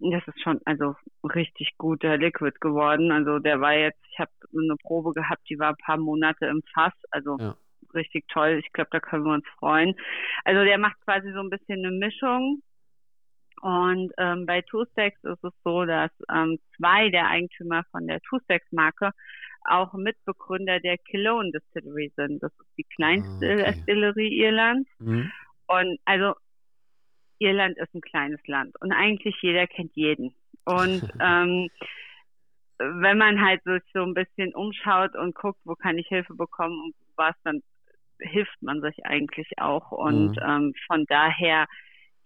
Und 0.00 0.12
das 0.12 0.26
ist 0.28 0.40
schon 0.42 0.60
also 0.64 0.94
richtig 1.24 1.76
guter 1.76 2.16
Liquid 2.16 2.56
geworden. 2.60 3.10
Also 3.10 3.40
der 3.40 3.60
war 3.60 3.74
jetzt, 3.74 4.00
ich 4.12 4.18
habe 4.20 4.30
eine 4.56 4.76
Probe 4.80 5.12
gehabt, 5.12 5.42
die 5.50 5.58
war 5.58 5.70
ein 5.70 5.84
paar 5.84 5.98
Monate 5.98 6.46
im 6.46 6.62
Fass. 6.72 6.94
Also 7.10 7.36
ja. 7.40 7.56
richtig 7.94 8.28
toll. 8.28 8.60
Ich 8.64 8.72
glaube, 8.72 8.90
da 8.92 9.00
können 9.00 9.24
wir 9.24 9.34
uns 9.34 9.46
freuen. 9.58 9.96
Also 10.44 10.62
der 10.62 10.78
macht 10.78 11.00
quasi 11.04 11.32
so 11.32 11.40
ein 11.40 11.50
bisschen 11.50 11.84
eine 11.84 11.90
Mischung 11.90 12.62
und 13.60 14.12
ähm, 14.18 14.46
bei 14.46 14.62
Two-Stacks 14.62 15.22
ist 15.24 15.44
es 15.44 15.52
so, 15.64 15.84
dass 15.84 16.10
ähm, 16.32 16.58
zwei 16.76 17.10
der 17.10 17.28
Eigentümer 17.28 17.84
von 17.90 18.06
der 18.06 18.20
Two-Stacks-Marke 18.20 19.10
auch 19.64 19.92
Mitbegründer 19.94 20.80
der 20.80 20.96
Cologne 21.10 21.50
Distillery 21.52 22.12
sind. 22.16 22.42
Das 22.42 22.52
ist 22.52 22.78
die 22.78 22.86
kleinste 22.96 23.50
ah, 23.50 23.52
okay. 23.54 23.72
Distillerie 23.72 24.40
Irlands. 24.40 24.88
Mhm. 24.98 25.30
Und 25.66 25.98
also 26.04 26.34
Irland 27.38 27.76
ist 27.78 27.94
ein 27.94 28.00
kleines 28.00 28.40
Land 28.46 28.74
und 28.80 28.92
eigentlich 28.92 29.36
jeder 29.42 29.66
kennt 29.66 29.94
jeden. 29.94 30.34
Und 30.64 31.02
ähm, 31.20 31.68
wenn 32.78 33.18
man 33.18 33.44
halt 33.44 33.60
so, 33.64 33.76
so 33.92 34.02
ein 34.02 34.14
bisschen 34.14 34.54
umschaut 34.54 35.16
und 35.16 35.34
guckt, 35.34 35.60
wo 35.64 35.74
kann 35.74 35.98
ich 35.98 36.06
Hilfe 36.08 36.34
bekommen 36.34 36.80
und 36.80 36.94
was, 37.16 37.34
dann 37.44 37.60
hilft 38.20 38.60
man 38.62 38.80
sich 38.80 39.04
eigentlich 39.04 39.48
auch. 39.58 39.90
Und 39.90 40.36
mhm. 40.36 40.42
ähm, 40.42 40.74
von 40.86 41.04
daher 41.06 41.66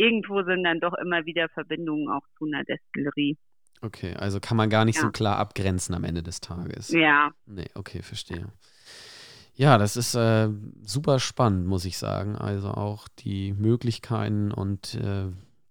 irgendwo 0.03 0.43
sind 0.43 0.65
dann 0.65 0.81
doch 0.81 0.95
immer 0.95 1.25
wieder 1.25 1.49
Verbindungen 1.49 2.09
auch 2.09 2.27
zu 2.39 2.47
einer 2.47 2.65
Destillerie. 2.65 3.37
Okay, 3.81 4.15
also 4.15 4.39
kann 4.41 4.57
man 4.57 4.71
gar 4.71 4.85
nicht 4.85 4.97
ja. 4.97 5.03
so 5.03 5.11
klar 5.11 5.39
abgrenzen 5.39 5.95
am 5.95 6.05
Ende 6.05 6.23
des 6.23 6.41
Tages. 6.41 6.91
Ja. 6.91 7.31
Nee, 7.47 7.69
okay, 7.75 8.03
verstehe. 8.03 8.47
Ja, 9.55 9.77
das 9.77 9.97
ist 9.97 10.15
äh, 10.15 10.49
super 10.83 11.19
spannend, 11.19 11.67
muss 11.67 11.85
ich 11.85 11.99
sagen. 11.99 12.37
Also 12.37 12.69
auch 12.69 13.09
die 13.09 13.53
Möglichkeiten 13.53 14.51
und 14.51 14.95
äh, 14.95 15.27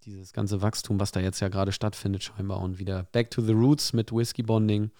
dieses 0.06 0.34
ganze 0.34 0.62
Wachstum, 0.62 1.00
was 1.00 1.12
da 1.12 1.20
jetzt 1.20 1.40
ja 1.40 1.48
gerade 1.48 1.72
stattfindet, 1.72 2.24
scheinbar 2.24 2.62
und 2.62 2.80
wieder 2.80 3.04
Back 3.12 3.32
to 3.32 3.42
the 3.42 3.54
Roots 3.54 3.94
mit 3.94 4.12
Whiskey 4.12 4.44
Bonding. 4.44 4.92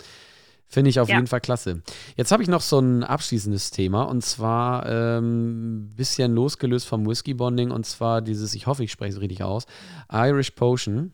Finde 0.72 0.90
ich 0.90 1.02
auf 1.02 1.10
ja. 1.10 1.16
jeden 1.16 1.28
Fall 1.28 1.42
klasse. 1.42 1.84
Jetzt 2.16 2.32
habe 2.32 2.44
ich 2.44 2.50
noch 2.50 2.62
so 2.62 2.80
ein 2.80 3.04
abschließendes 3.04 3.72
Thema 3.72 4.04
und 4.04 4.22
zwar 4.24 4.86
ein 4.86 5.18
ähm, 5.18 5.94
bisschen 5.98 6.34
losgelöst 6.34 6.88
vom 6.88 7.06
Whisky 7.06 7.34
Bonding 7.34 7.72
und 7.72 7.86
zwar 7.86 8.22
dieses, 8.22 8.56
ich 8.56 8.68
hoffe, 8.68 8.86
ich 8.86 8.92
spreche 8.92 9.16
es 9.16 9.22
richtig 9.22 9.44
aus, 9.44 9.66
Irish 10.10 10.52
Potion. 10.52 11.12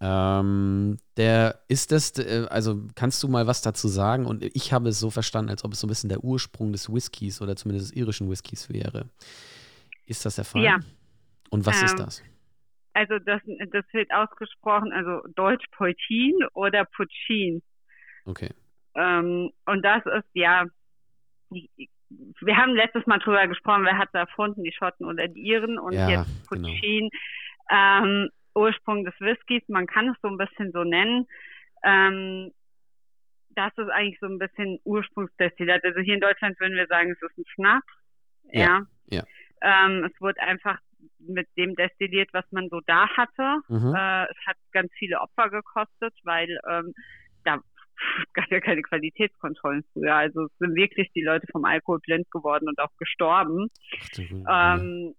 Ähm, 0.00 0.98
der 1.16 1.60
ist 1.66 1.90
das, 1.90 2.16
äh, 2.18 2.46
also 2.50 2.86
kannst 2.94 3.20
du 3.24 3.28
mal 3.28 3.48
was 3.48 3.62
dazu 3.62 3.88
sagen? 3.88 4.26
Und 4.26 4.44
ich 4.44 4.72
habe 4.72 4.90
es 4.90 5.00
so 5.00 5.10
verstanden, 5.10 5.50
als 5.50 5.64
ob 5.64 5.72
es 5.72 5.80
so 5.80 5.88
ein 5.88 5.90
bisschen 5.90 6.08
der 6.08 6.22
Ursprung 6.22 6.70
des 6.70 6.92
Whiskys 6.92 7.42
oder 7.42 7.56
zumindest 7.56 7.90
des 7.90 7.96
irischen 7.96 8.30
Whiskys 8.30 8.68
wäre. 8.70 9.08
Ist 10.06 10.24
das 10.24 10.36
der 10.36 10.44
Fall? 10.44 10.62
Ja. 10.62 10.78
Und 11.50 11.66
was 11.66 11.80
ähm, 11.80 11.86
ist 11.86 11.98
das? 11.98 12.22
Also 12.94 13.18
das, 13.18 13.40
das 13.72 13.84
wird 13.92 14.12
ausgesprochen, 14.12 14.92
also 14.92 15.26
Deutsch 15.34 15.64
Poitin 15.72 16.34
oder 16.54 16.84
Puccin. 16.84 17.60
Okay. 18.24 18.50
Ähm, 18.94 19.50
und 19.66 19.82
das 19.82 20.04
ist 20.06 20.28
ja, 20.34 20.64
wir 21.50 22.56
haben 22.56 22.74
letztes 22.74 23.06
Mal 23.06 23.18
drüber 23.18 23.46
gesprochen, 23.46 23.84
wer 23.84 23.98
hat 23.98 24.08
es 24.08 24.14
erfunden, 24.14 24.64
die 24.64 24.72
Schotten 24.72 25.06
oder 25.06 25.28
die 25.28 25.40
Iren 25.40 25.78
und 25.78 25.94
ja, 25.94 26.08
jetzt. 26.08 26.48
Puccin. 26.48 27.08
Genau. 27.08 27.10
Ähm, 27.70 28.28
Ursprung 28.54 29.04
des 29.04 29.14
Whiskys, 29.18 29.62
man 29.68 29.86
kann 29.86 30.08
es 30.08 30.16
so 30.20 30.28
ein 30.28 30.36
bisschen 30.36 30.72
so 30.72 30.84
nennen. 30.84 31.26
Ähm, 31.84 32.52
das 33.54 33.72
ist 33.76 33.88
eigentlich 33.90 34.18
so 34.20 34.26
ein 34.26 34.38
bisschen 34.38 34.78
Ursprungsdestillat. 34.84 35.84
Also 35.84 36.00
hier 36.00 36.14
in 36.14 36.20
Deutschland 36.20 36.58
würden 36.60 36.76
wir 36.76 36.86
sagen, 36.86 37.12
es 37.12 37.22
ist 37.22 37.38
ein 37.38 37.44
Schnaps. 37.54 37.92
Ja. 38.50 38.82
ja. 39.06 39.24
Ähm, 39.62 40.04
es 40.04 40.20
wird 40.20 40.38
einfach 40.40 40.78
mit 41.18 41.48
dem 41.56 41.74
destilliert, 41.74 42.28
was 42.32 42.44
man 42.50 42.68
so 42.68 42.80
da 42.86 43.08
hatte. 43.08 43.60
Mhm. 43.68 43.94
Äh, 43.94 44.24
es 44.24 44.46
hat 44.46 44.56
ganz 44.72 44.92
viele 44.94 45.20
Opfer 45.20 45.50
gekostet, 45.50 46.14
weil 46.24 46.58
ähm, 46.68 46.92
da 46.94 46.96
gab 48.34 48.50
ja 48.50 48.60
keine 48.60 48.82
Qualitätskontrollen 48.82 49.84
früher. 49.92 50.14
Also 50.14 50.44
es 50.44 50.58
sind 50.58 50.74
wirklich 50.74 51.10
die 51.14 51.22
Leute 51.22 51.46
vom 51.50 51.64
Alkohol 51.64 52.00
blind 52.00 52.30
geworden 52.30 52.68
und 52.68 52.78
auch 52.78 52.94
gestorben. 52.98 53.68
Ähm, 54.18 55.14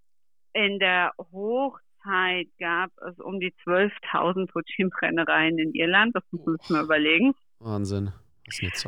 in 0.54 0.80
der 0.80 1.12
Hochzeit 1.18 2.48
gab 2.60 2.92
es 3.10 3.20
um 3.20 3.40
die 3.40 3.54
12.000 3.66 4.52
Puccin-Brennereien 4.52 5.58
in 5.58 5.74
Irland. 5.74 6.16
Das 6.16 6.24
muss 6.32 6.46
man 6.46 6.58
sich 6.58 6.70
mal 6.70 6.84
überlegen. 6.84 7.34
Wahnsinn. 7.60 8.12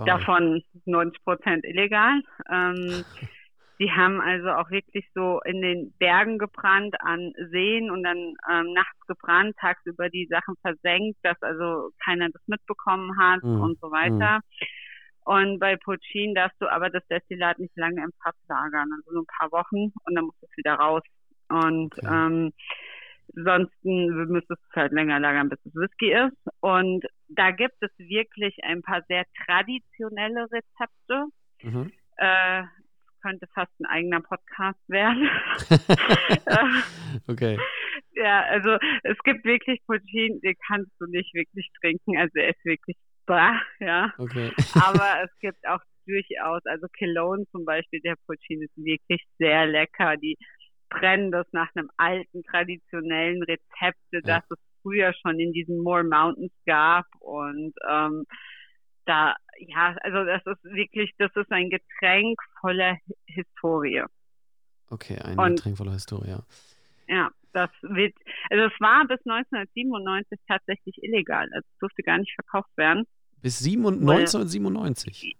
Davon 0.05 0.61
90 0.85 1.23
Prozent 1.23 1.65
illegal. 1.65 2.21
Ähm, 2.51 3.03
Sie 3.77 3.91
haben 3.91 4.21
also 4.21 4.49
auch 4.49 4.69
wirklich 4.71 5.05
so 5.13 5.41
in 5.43 5.61
den 5.61 5.93
Bergen 5.99 6.37
gebrannt, 6.37 6.95
an 7.01 7.33
Seen 7.51 7.91
und 7.91 8.03
dann 8.03 8.35
ähm, 8.49 8.73
nachts 8.73 8.99
gebrannt, 9.07 9.55
tagsüber 9.59 10.09
die 10.09 10.27
Sachen 10.27 10.55
versenkt, 10.61 11.17
dass 11.23 11.41
also 11.41 11.89
keiner 12.03 12.29
das 12.29 12.41
mitbekommen 12.47 13.17
hat 13.19 13.43
mhm. 13.43 13.61
und 13.61 13.79
so 13.81 13.91
weiter. 13.91 14.37
Mhm. 14.37 14.67
Und 15.25 15.59
bei 15.59 15.75
Puccin 15.75 16.35
darfst 16.35 16.61
du 16.61 16.71
aber 16.71 16.89
das 16.89 17.05
Destillat 17.07 17.59
nicht 17.59 17.75
lange 17.75 18.03
im 18.03 18.11
Fass 18.23 18.35
lagern, 18.47 18.89
also 18.95 19.11
nur 19.11 19.23
ein 19.23 19.37
paar 19.39 19.51
Wochen 19.51 19.91
und 20.03 20.15
dann 20.15 20.25
musst 20.25 20.41
du 20.41 20.45
es 20.49 20.57
wieder 20.57 20.75
raus. 20.75 21.01
Und 21.49 21.97
okay. 21.97 22.07
ähm, 22.07 22.53
sonst 23.33 23.73
müsstest 23.83 24.49
du 24.49 24.69
es 24.69 24.75
halt 24.75 24.93
länger 24.93 25.19
lagern, 25.19 25.49
bis 25.49 25.59
es 25.65 25.75
Whisky 25.75 26.13
ist. 26.13 26.37
Und 26.61 27.05
da 27.27 27.51
gibt 27.51 27.75
es 27.81 27.91
wirklich 27.97 28.55
ein 28.63 28.81
paar 28.81 29.01
sehr 29.07 29.25
traditionelle 29.45 30.47
Rezepte. 30.51 31.25
Mhm. 31.63 31.91
Äh, 32.17 32.63
könnte 33.25 33.47
fast 33.53 33.71
ein 33.79 33.85
eigener 33.85 34.21
Podcast 34.21 34.79
werden. 34.87 35.29
okay. 37.27 37.57
Ja, 38.17 38.43
also 38.43 38.77
es 39.03 39.17
gibt 39.25 39.43
wirklich 39.43 39.81
Puccin, 39.87 40.39
den 40.39 40.55
kannst 40.67 40.91
du 40.99 41.05
nicht 41.05 41.33
wirklich 41.33 41.69
trinken. 41.81 42.17
Also 42.17 42.39
er 42.39 42.51
ist 42.51 42.63
wirklich 42.63 42.95
bah, 43.25 43.59
ja. 43.79 44.13
Okay. 44.17 44.51
Aber 44.75 45.23
es 45.23 45.31
gibt 45.39 45.67
auch 45.67 45.81
durchaus, 46.05 46.61
also 46.65 46.87
Cologne 46.97 47.45
zum 47.51 47.65
Beispiel, 47.65 47.99
der 48.01 48.15
Puccin 48.25 48.61
ist 48.61 48.77
wirklich 48.77 49.21
sehr 49.37 49.65
lecker. 49.65 50.15
Die 50.15 50.37
brennen 50.89 51.31
das 51.31 51.45
nach 51.51 51.69
einem 51.75 51.89
alten, 51.97 52.43
traditionellen 52.43 53.43
Rezepte, 53.43 54.21
ja. 54.23 54.39
das 54.39 54.43
es 54.49 54.57
früher 54.81 55.13
schon 55.21 55.37
in 55.39 55.51
diesen 55.51 55.81
Moor 55.81 56.03
Mountains 56.03 56.53
gab 56.65 57.05
und 57.19 57.73
ähm, 57.89 58.25
da, 59.05 59.35
ja, 59.59 59.95
also 60.01 60.23
das 60.23 60.45
ist 60.45 60.63
wirklich, 60.63 61.11
das 61.17 61.31
ist 61.35 61.51
ein 61.51 61.69
Getränk 61.69 62.39
voller 62.59 62.97
Historie. 63.25 64.03
Okay, 64.89 65.17
ein 65.19 65.37
Und, 65.37 65.55
Getränk 65.55 65.77
voller 65.77 65.93
Historie. 65.93 66.37
Ja, 67.07 67.29
das 67.53 67.69
wird, 67.81 68.13
also 68.49 68.65
es 68.65 68.79
war 68.79 69.01
bis 69.07 69.19
1997 69.25 70.39
tatsächlich 70.47 71.01
illegal. 71.01 71.47
Also 71.53 71.67
es 71.71 71.79
durfte 71.79 72.03
gar 72.03 72.17
nicht 72.17 72.33
verkauft 72.35 72.75
werden. 72.75 73.05
Bis 73.41 73.63
1997? 73.63 75.37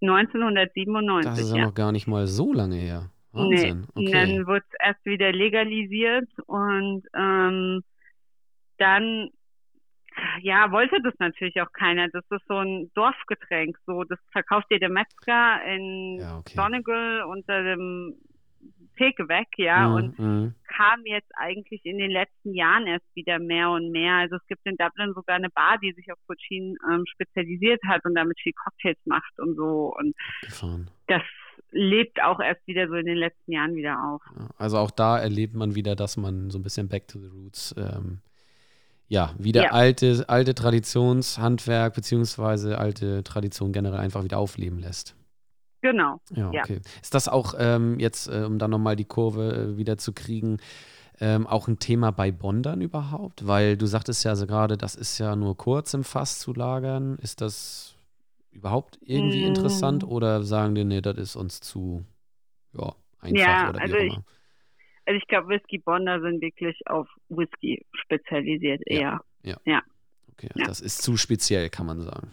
1997. 0.00 1.30
Das 1.30 1.38
ist 1.40 1.50
ja, 1.50 1.56
ja, 1.56 1.64
noch 1.66 1.74
gar 1.74 1.92
nicht 1.92 2.06
mal 2.06 2.26
so 2.26 2.52
lange 2.52 2.76
her. 2.76 3.10
Wahnsinn. 3.32 3.86
Nee, 3.94 4.06
okay. 4.06 4.12
Dann 4.12 4.46
wurde 4.46 4.64
es 4.70 4.78
erst 4.80 5.04
wieder 5.04 5.32
legalisiert 5.32 6.28
und 6.46 7.02
ähm, 7.14 7.82
dann 8.78 9.30
ja, 10.42 10.70
wollte 10.70 11.00
das 11.02 11.14
natürlich 11.18 11.60
auch 11.60 11.72
keiner. 11.72 12.08
Das 12.08 12.24
ist 12.30 12.46
so 12.48 12.58
ein 12.58 12.90
Dorfgetränk. 12.94 13.76
So, 13.86 14.04
das 14.04 14.18
verkauft 14.32 14.70
dir 14.70 14.78
der 14.78 14.90
Metzger 14.90 15.64
in 15.64 16.18
ja, 16.20 16.38
okay. 16.38 16.54
Donegal 16.56 17.22
unter 17.22 17.62
dem 17.62 18.16
Theke 18.96 19.28
weg, 19.28 19.48
ja, 19.56 19.88
mhm, 19.88 19.94
und 19.94 20.18
mhm. 20.18 20.54
kam 20.68 21.04
jetzt 21.04 21.30
eigentlich 21.36 21.84
in 21.84 21.98
den 21.98 22.10
letzten 22.10 22.54
Jahren 22.54 22.86
erst 22.86 23.06
wieder 23.14 23.38
mehr 23.38 23.70
und 23.70 23.90
mehr. 23.90 24.14
Also 24.14 24.36
es 24.36 24.46
gibt 24.46 24.64
in 24.66 24.76
Dublin 24.76 25.12
sogar 25.14 25.36
eine 25.36 25.50
Bar, 25.50 25.78
die 25.82 25.92
sich 25.92 26.12
auf 26.12 26.18
Puccin 26.26 26.76
ähm, 26.90 27.04
spezialisiert 27.06 27.82
hat 27.86 28.04
und 28.04 28.14
damit 28.14 28.38
viel 28.40 28.52
Cocktails 28.52 28.98
macht 29.04 29.38
und 29.38 29.56
so. 29.56 29.94
Und 29.98 30.14
Gefahren. 30.42 30.90
das 31.08 31.22
lebt 31.72 32.22
auch 32.22 32.38
erst 32.40 32.64
wieder 32.66 32.86
so 32.88 32.94
in 32.94 33.06
den 33.06 33.16
letzten 33.16 33.52
Jahren 33.52 33.74
wieder 33.74 33.98
auf. 34.04 34.22
Also 34.58 34.78
auch 34.78 34.92
da 34.92 35.18
erlebt 35.18 35.54
man 35.54 35.74
wieder, 35.74 35.96
dass 35.96 36.16
man 36.16 36.50
so 36.50 36.58
ein 36.58 36.62
bisschen 36.62 36.88
back 36.88 37.08
to 37.08 37.18
the 37.18 37.28
roots 37.28 37.74
ähm, 37.76 38.20
ja, 39.08 39.32
wieder 39.38 39.64
ja. 39.64 39.70
alte, 39.70 40.24
alte 40.28 40.54
Traditionshandwerk 40.54 41.94
beziehungsweise 41.94 42.78
alte 42.78 43.22
Tradition 43.22 43.72
generell 43.72 43.98
einfach 43.98 44.24
wieder 44.24 44.38
aufleben 44.38 44.78
lässt. 44.78 45.14
Genau. 45.82 46.18
Ja, 46.34 46.48
okay. 46.48 46.80
Ja. 46.82 46.90
Ist 47.02 47.14
das 47.14 47.28
auch 47.28 47.54
ähm, 47.58 47.98
jetzt, 48.00 48.28
äh, 48.28 48.44
um 48.44 48.58
dann 48.58 48.70
nochmal 48.70 48.96
die 48.96 49.04
Kurve 49.04 49.52
äh, 49.52 49.76
wieder 49.76 49.98
zu 49.98 50.14
kriegen, 50.14 50.56
ähm, 51.20 51.46
auch 51.46 51.68
ein 51.68 51.78
Thema 51.78 52.10
bei 52.10 52.32
Bondern 52.32 52.80
überhaupt? 52.80 53.46
Weil 53.46 53.76
du 53.76 53.84
sagtest 53.84 54.24
ja 54.24 54.34
so 54.34 54.46
gerade, 54.46 54.78
das 54.78 54.94
ist 54.94 55.18
ja 55.18 55.36
nur 55.36 55.58
kurz 55.58 55.92
im 55.92 56.02
Fass 56.02 56.38
zu 56.38 56.54
lagern. 56.54 57.18
Ist 57.20 57.42
das 57.42 57.96
überhaupt 58.50 58.98
irgendwie 59.02 59.44
mm. 59.44 59.48
interessant 59.48 60.04
oder 60.04 60.42
sagen 60.42 60.74
die, 60.74 60.84
nee, 60.84 61.02
das 61.02 61.18
ist 61.18 61.36
uns 61.36 61.60
zu 61.60 62.04
ja, 62.72 62.94
einfach 63.20 63.38
ja, 63.38 63.68
oder 63.68 63.78
wie 63.80 63.82
also 63.82 63.96
auch 63.96 64.00
immer? 64.00 64.24
Also 65.06 65.18
ich 65.18 65.26
glaube, 65.26 65.48
Whisky-Bonder 65.48 66.20
sind 66.20 66.40
wirklich 66.40 66.80
auf 66.86 67.08
Whisky 67.28 67.84
spezialisiert 67.92 68.82
eher. 68.86 69.20
Ja. 69.42 69.56
ja. 69.64 69.82
Okay, 70.32 70.48
also 70.48 70.60
ja. 70.60 70.66
das 70.66 70.80
ist 70.80 71.02
zu 71.02 71.16
speziell, 71.16 71.68
kann 71.68 71.86
man 71.86 72.00
sagen. 72.00 72.30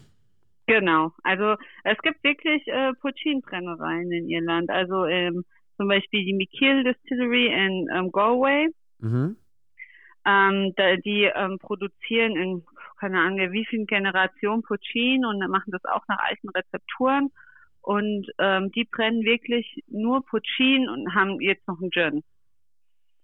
Genau. 0.67 1.11
Also 1.23 1.55
es 1.83 1.97
gibt 1.99 2.23
wirklich 2.23 2.65
äh, 2.67 2.93
Puccin-Brennereien 2.93 4.11
in 4.11 4.29
Irland. 4.29 4.69
Also 4.69 5.05
ähm, 5.05 5.43
zum 5.77 5.87
Beispiel 5.87 6.23
die 6.23 6.33
Mikiel 6.33 6.83
Distillery 6.83 7.47
in 7.47 7.87
ähm, 7.93 8.11
Galway. 8.11 8.69
Mhm. 8.99 9.35
Ähm, 10.23 10.73
da, 10.75 10.95
die 10.97 11.23
ähm, 11.23 11.57
produzieren 11.57 12.35
in 12.35 12.63
keine 13.01 13.19
Ahnung 13.19 13.51
wie 13.51 13.65
vielen 13.65 13.87
Generationen 13.87 14.61
Puccin 14.61 15.25
und 15.25 15.39
machen 15.49 15.71
das 15.71 15.83
auch 15.85 16.07
nach 16.07 16.19
alten 16.19 16.49
Rezepturen. 16.49 17.31
Und 17.81 18.27
ähm, 18.37 18.71
die 18.71 18.85
brennen 18.85 19.23
wirklich 19.23 19.83
nur 19.87 20.23
Puccin 20.23 20.87
und 20.87 21.15
haben 21.15 21.41
jetzt 21.41 21.67
noch 21.67 21.81
einen 21.81 21.89
Gin. 21.89 22.23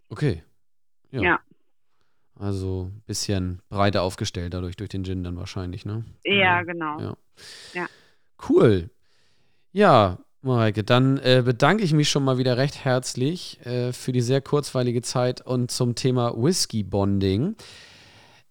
Okay. 0.09 0.43
Ja. 1.11 1.21
ja. 1.21 1.39
Also 2.39 2.91
ein 2.93 3.01
bisschen 3.05 3.61
breiter 3.69 4.03
aufgestellt 4.03 4.53
dadurch 4.53 4.75
durch 4.75 4.89
den 4.89 5.03
Gin 5.03 5.23
dann 5.23 5.37
wahrscheinlich, 5.37 5.85
ne? 5.85 6.05
Ja, 6.23 6.61
genau. 6.63 6.99
Ja. 6.99 7.17
ja. 7.73 7.87
Cool. 8.47 8.89
Ja, 9.71 10.19
Mareike, 10.41 10.83
dann 10.83 11.17
äh, 11.17 11.41
bedanke 11.43 11.83
ich 11.83 11.93
mich 11.93 12.09
schon 12.09 12.23
mal 12.23 12.37
wieder 12.37 12.57
recht 12.57 12.85
herzlich 12.85 13.59
äh, 13.65 13.91
für 13.91 14.11
die 14.11 14.21
sehr 14.21 14.41
kurzweilige 14.41 15.01
Zeit 15.01 15.41
und 15.41 15.71
zum 15.71 15.95
Thema 15.95 16.33
Whisky 16.35 16.83
Bonding. 16.83 17.55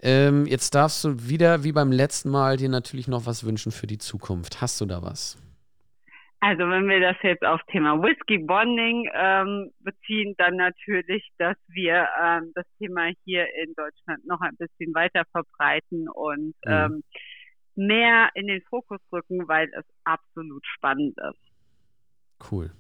Ähm, 0.01 0.47
jetzt 0.47 0.75
darfst 0.75 1.05
du 1.05 1.29
wieder, 1.29 1.65
wie 1.65 1.73
beim 1.73 1.91
letzten 1.93 2.29
Mal, 2.29 2.57
dir 2.57 2.69
natürlich 2.69 3.09
noch 3.09 3.27
was 3.27 3.45
wünschen 3.45 3.73
für 3.73 3.87
die 3.87 3.99
Zukunft. 3.99 4.61
Hast 4.61 4.81
du 4.81 4.87
da 4.87 5.03
was? 5.03 5.37
Also 6.41 6.69
wenn 6.69 6.89
wir 6.89 7.01
das 7.01 7.17
jetzt 7.23 7.45
auf 7.45 7.61
Thema 7.71 8.01
Whisky 8.03 8.39
Bonding 8.39 9.09
ähm, 9.15 9.71
beziehen, 9.81 10.35
dann 10.37 10.57
natürlich, 10.57 11.27
dass 11.39 11.57
wir 11.69 12.07
ähm, 12.23 12.53
das 12.55 12.67
Thema 12.79 13.11
hier 13.25 13.47
in 13.63 13.73
Deutschland 13.75 14.27
noch 14.27 14.41
ein 14.41 14.57
bisschen 14.57 14.95
weiter 14.95 15.23
verbreiten 15.33 16.09
und 16.09 16.55
mhm. 16.65 16.73
ähm, 16.73 17.03
mehr 17.75 18.31
in 18.35 18.47
den 18.47 18.63
Fokus 18.63 19.01
rücken, 19.13 19.49
weil 19.49 19.71
es 19.73 19.85
absolut 20.05 20.65
spannend 20.67 21.17
ist. 21.19 22.51
Cool. 22.51 22.71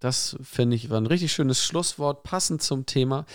Das 0.00 0.36
finde 0.42 0.76
ich 0.76 0.90
war 0.90 1.00
ein 1.00 1.06
richtig 1.06 1.32
schönes 1.32 1.64
Schlusswort, 1.64 2.22
passend 2.22 2.62
zum 2.62 2.86
Thema. 2.86 3.26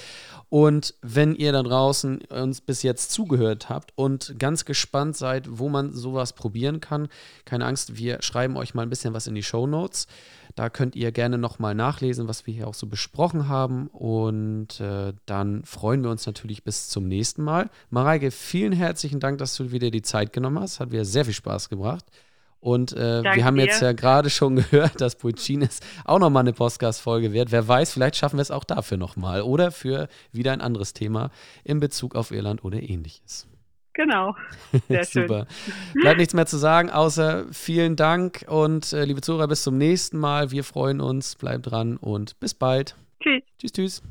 Und 0.49 0.93
wenn 1.01 1.35
ihr 1.35 1.51
da 1.51 1.63
draußen 1.63 2.21
uns 2.29 2.61
bis 2.61 2.83
jetzt 2.83 3.11
zugehört 3.11 3.69
habt 3.69 3.91
und 3.95 4.35
ganz 4.37 4.65
gespannt 4.65 5.17
seid, 5.17 5.47
wo 5.49 5.67
man 5.67 5.91
sowas 5.91 6.33
probieren 6.33 6.79
kann, 6.79 7.07
keine 7.43 7.65
Angst, 7.65 7.97
wir 7.97 8.21
schreiben 8.21 8.55
euch 8.55 8.73
mal 8.73 8.83
ein 8.83 8.89
bisschen 8.89 9.13
was 9.13 9.27
in 9.27 9.35
die 9.35 9.43
Show 9.43 9.65
Notes. 9.65 10.07
Da 10.55 10.69
könnt 10.69 10.95
ihr 10.95 11.11
gerne 11.11 11.39
nochmal 11.39 11.73
nachlesen, 11.73 12.27
was 12.27 12.45
wir 12.45 12.53
hier 12.53 12.67
auch 12.67 12.75
so 12.75 12.85
besprochen 12.85 13.47
haben. 13.47 13.87
Und 13.87 14.79
äh, 14.79 15.13
dann 15.25 15.65
freuen 15.65 16.03
wir 16.03 16.11
uns 16.11 16.27
natürlich 16.27 16.63
bis 16.63 16.89
zum 16.89 17.07
nächsten 17.07 17.43
Mal. 17.43 17.71
Mareike, 17.89 18.29
vielen 18.29 18.73
herzlichen 18.73 19.19
Dank, 19.19 19.39
dass 19.39 19.55
du 19.55 19.71
wieder 19.71 19.89
die 19.89 20.03
Zeit 20.03 20.31
genommen 20.33 20.59
hast. 20.59 20.79
Hat 20.79 20.91
mir 20.91 21.05
sehr 21.05 21.25
viel 21.25 21.33
Spaß 21.33 21.69
gebracht. 21.69 22.05
Und 22.63 22.93
äh, 22.93 23.23
wir 23.23 23.43
haben 23.43 23.57
dir. 23.57 23.65
jetzt 23.65 23.81
ja 23.81 23.91
gerade 23.91 24.29
schon 24.29 24.55
gehört, 24.71 25.01
dass 25.01 25.17
Pulcines 25.17 25.81
auch 26.05 26.19
nochmal 26.19 26.41
eine 26.41 26.53
Podcast-Folge 26.53 27.33
wird. 27.33 27.51
Wer 27.51 27.67
weiß, 27.67 27.91
vielleicht 27.91 28.15
schaffen 28.15 28.37
wir 28.37 28.41
es 28.41 28.51
auch 28.51 28.63
dafür 28.63 28.97
nochmal 28.97 29.41
oder 29.41 29.69
für 29.69 30.07
wieder 30.31 30.53
ein 30.53 30.61
anderes 30.61 30.93
Thema 30.93 31.29
in 31.65 31.81
Bezug 31.81 32.15
auf 32.15 32.31
Irland 32.31 32.63
oder 32.63 32.81
ähnliches. 32.81 33.49
Genau. 33.91 34.35
Sehr 34.87 35.03
Super. 35.03 35.45
Bleibt 35.93 36.19
nichts 36.19 36.33
mehr 36.33 36.45
zu 36.45 36.57
sagen, 36.57 36.89
außer 36.89 37.47
vielen 37.51 37.97
Dank 37.97 38.45
und 38.47 38.93
äh, 38.93 39.03
liebe 39.03 39.19
Zuhörer, 39.19 39.49
bis 39.49 39.63
zum 39.63 39.77
nächsten 39.77 40.17
Mal. 40.17 40.51
Wir 40.51 40.63
freuen 40.63 41.01
uns, 41.01 41.35
bleibt 41.35 41.69
dran 41.69 41.97
und 41.97 42.39
bis 42.39 42.53
bald. 42.53 42.95
Tschüss. 43.21 43.43
Tschüss, 43.59 43.71
tschüss. 43.73 44.03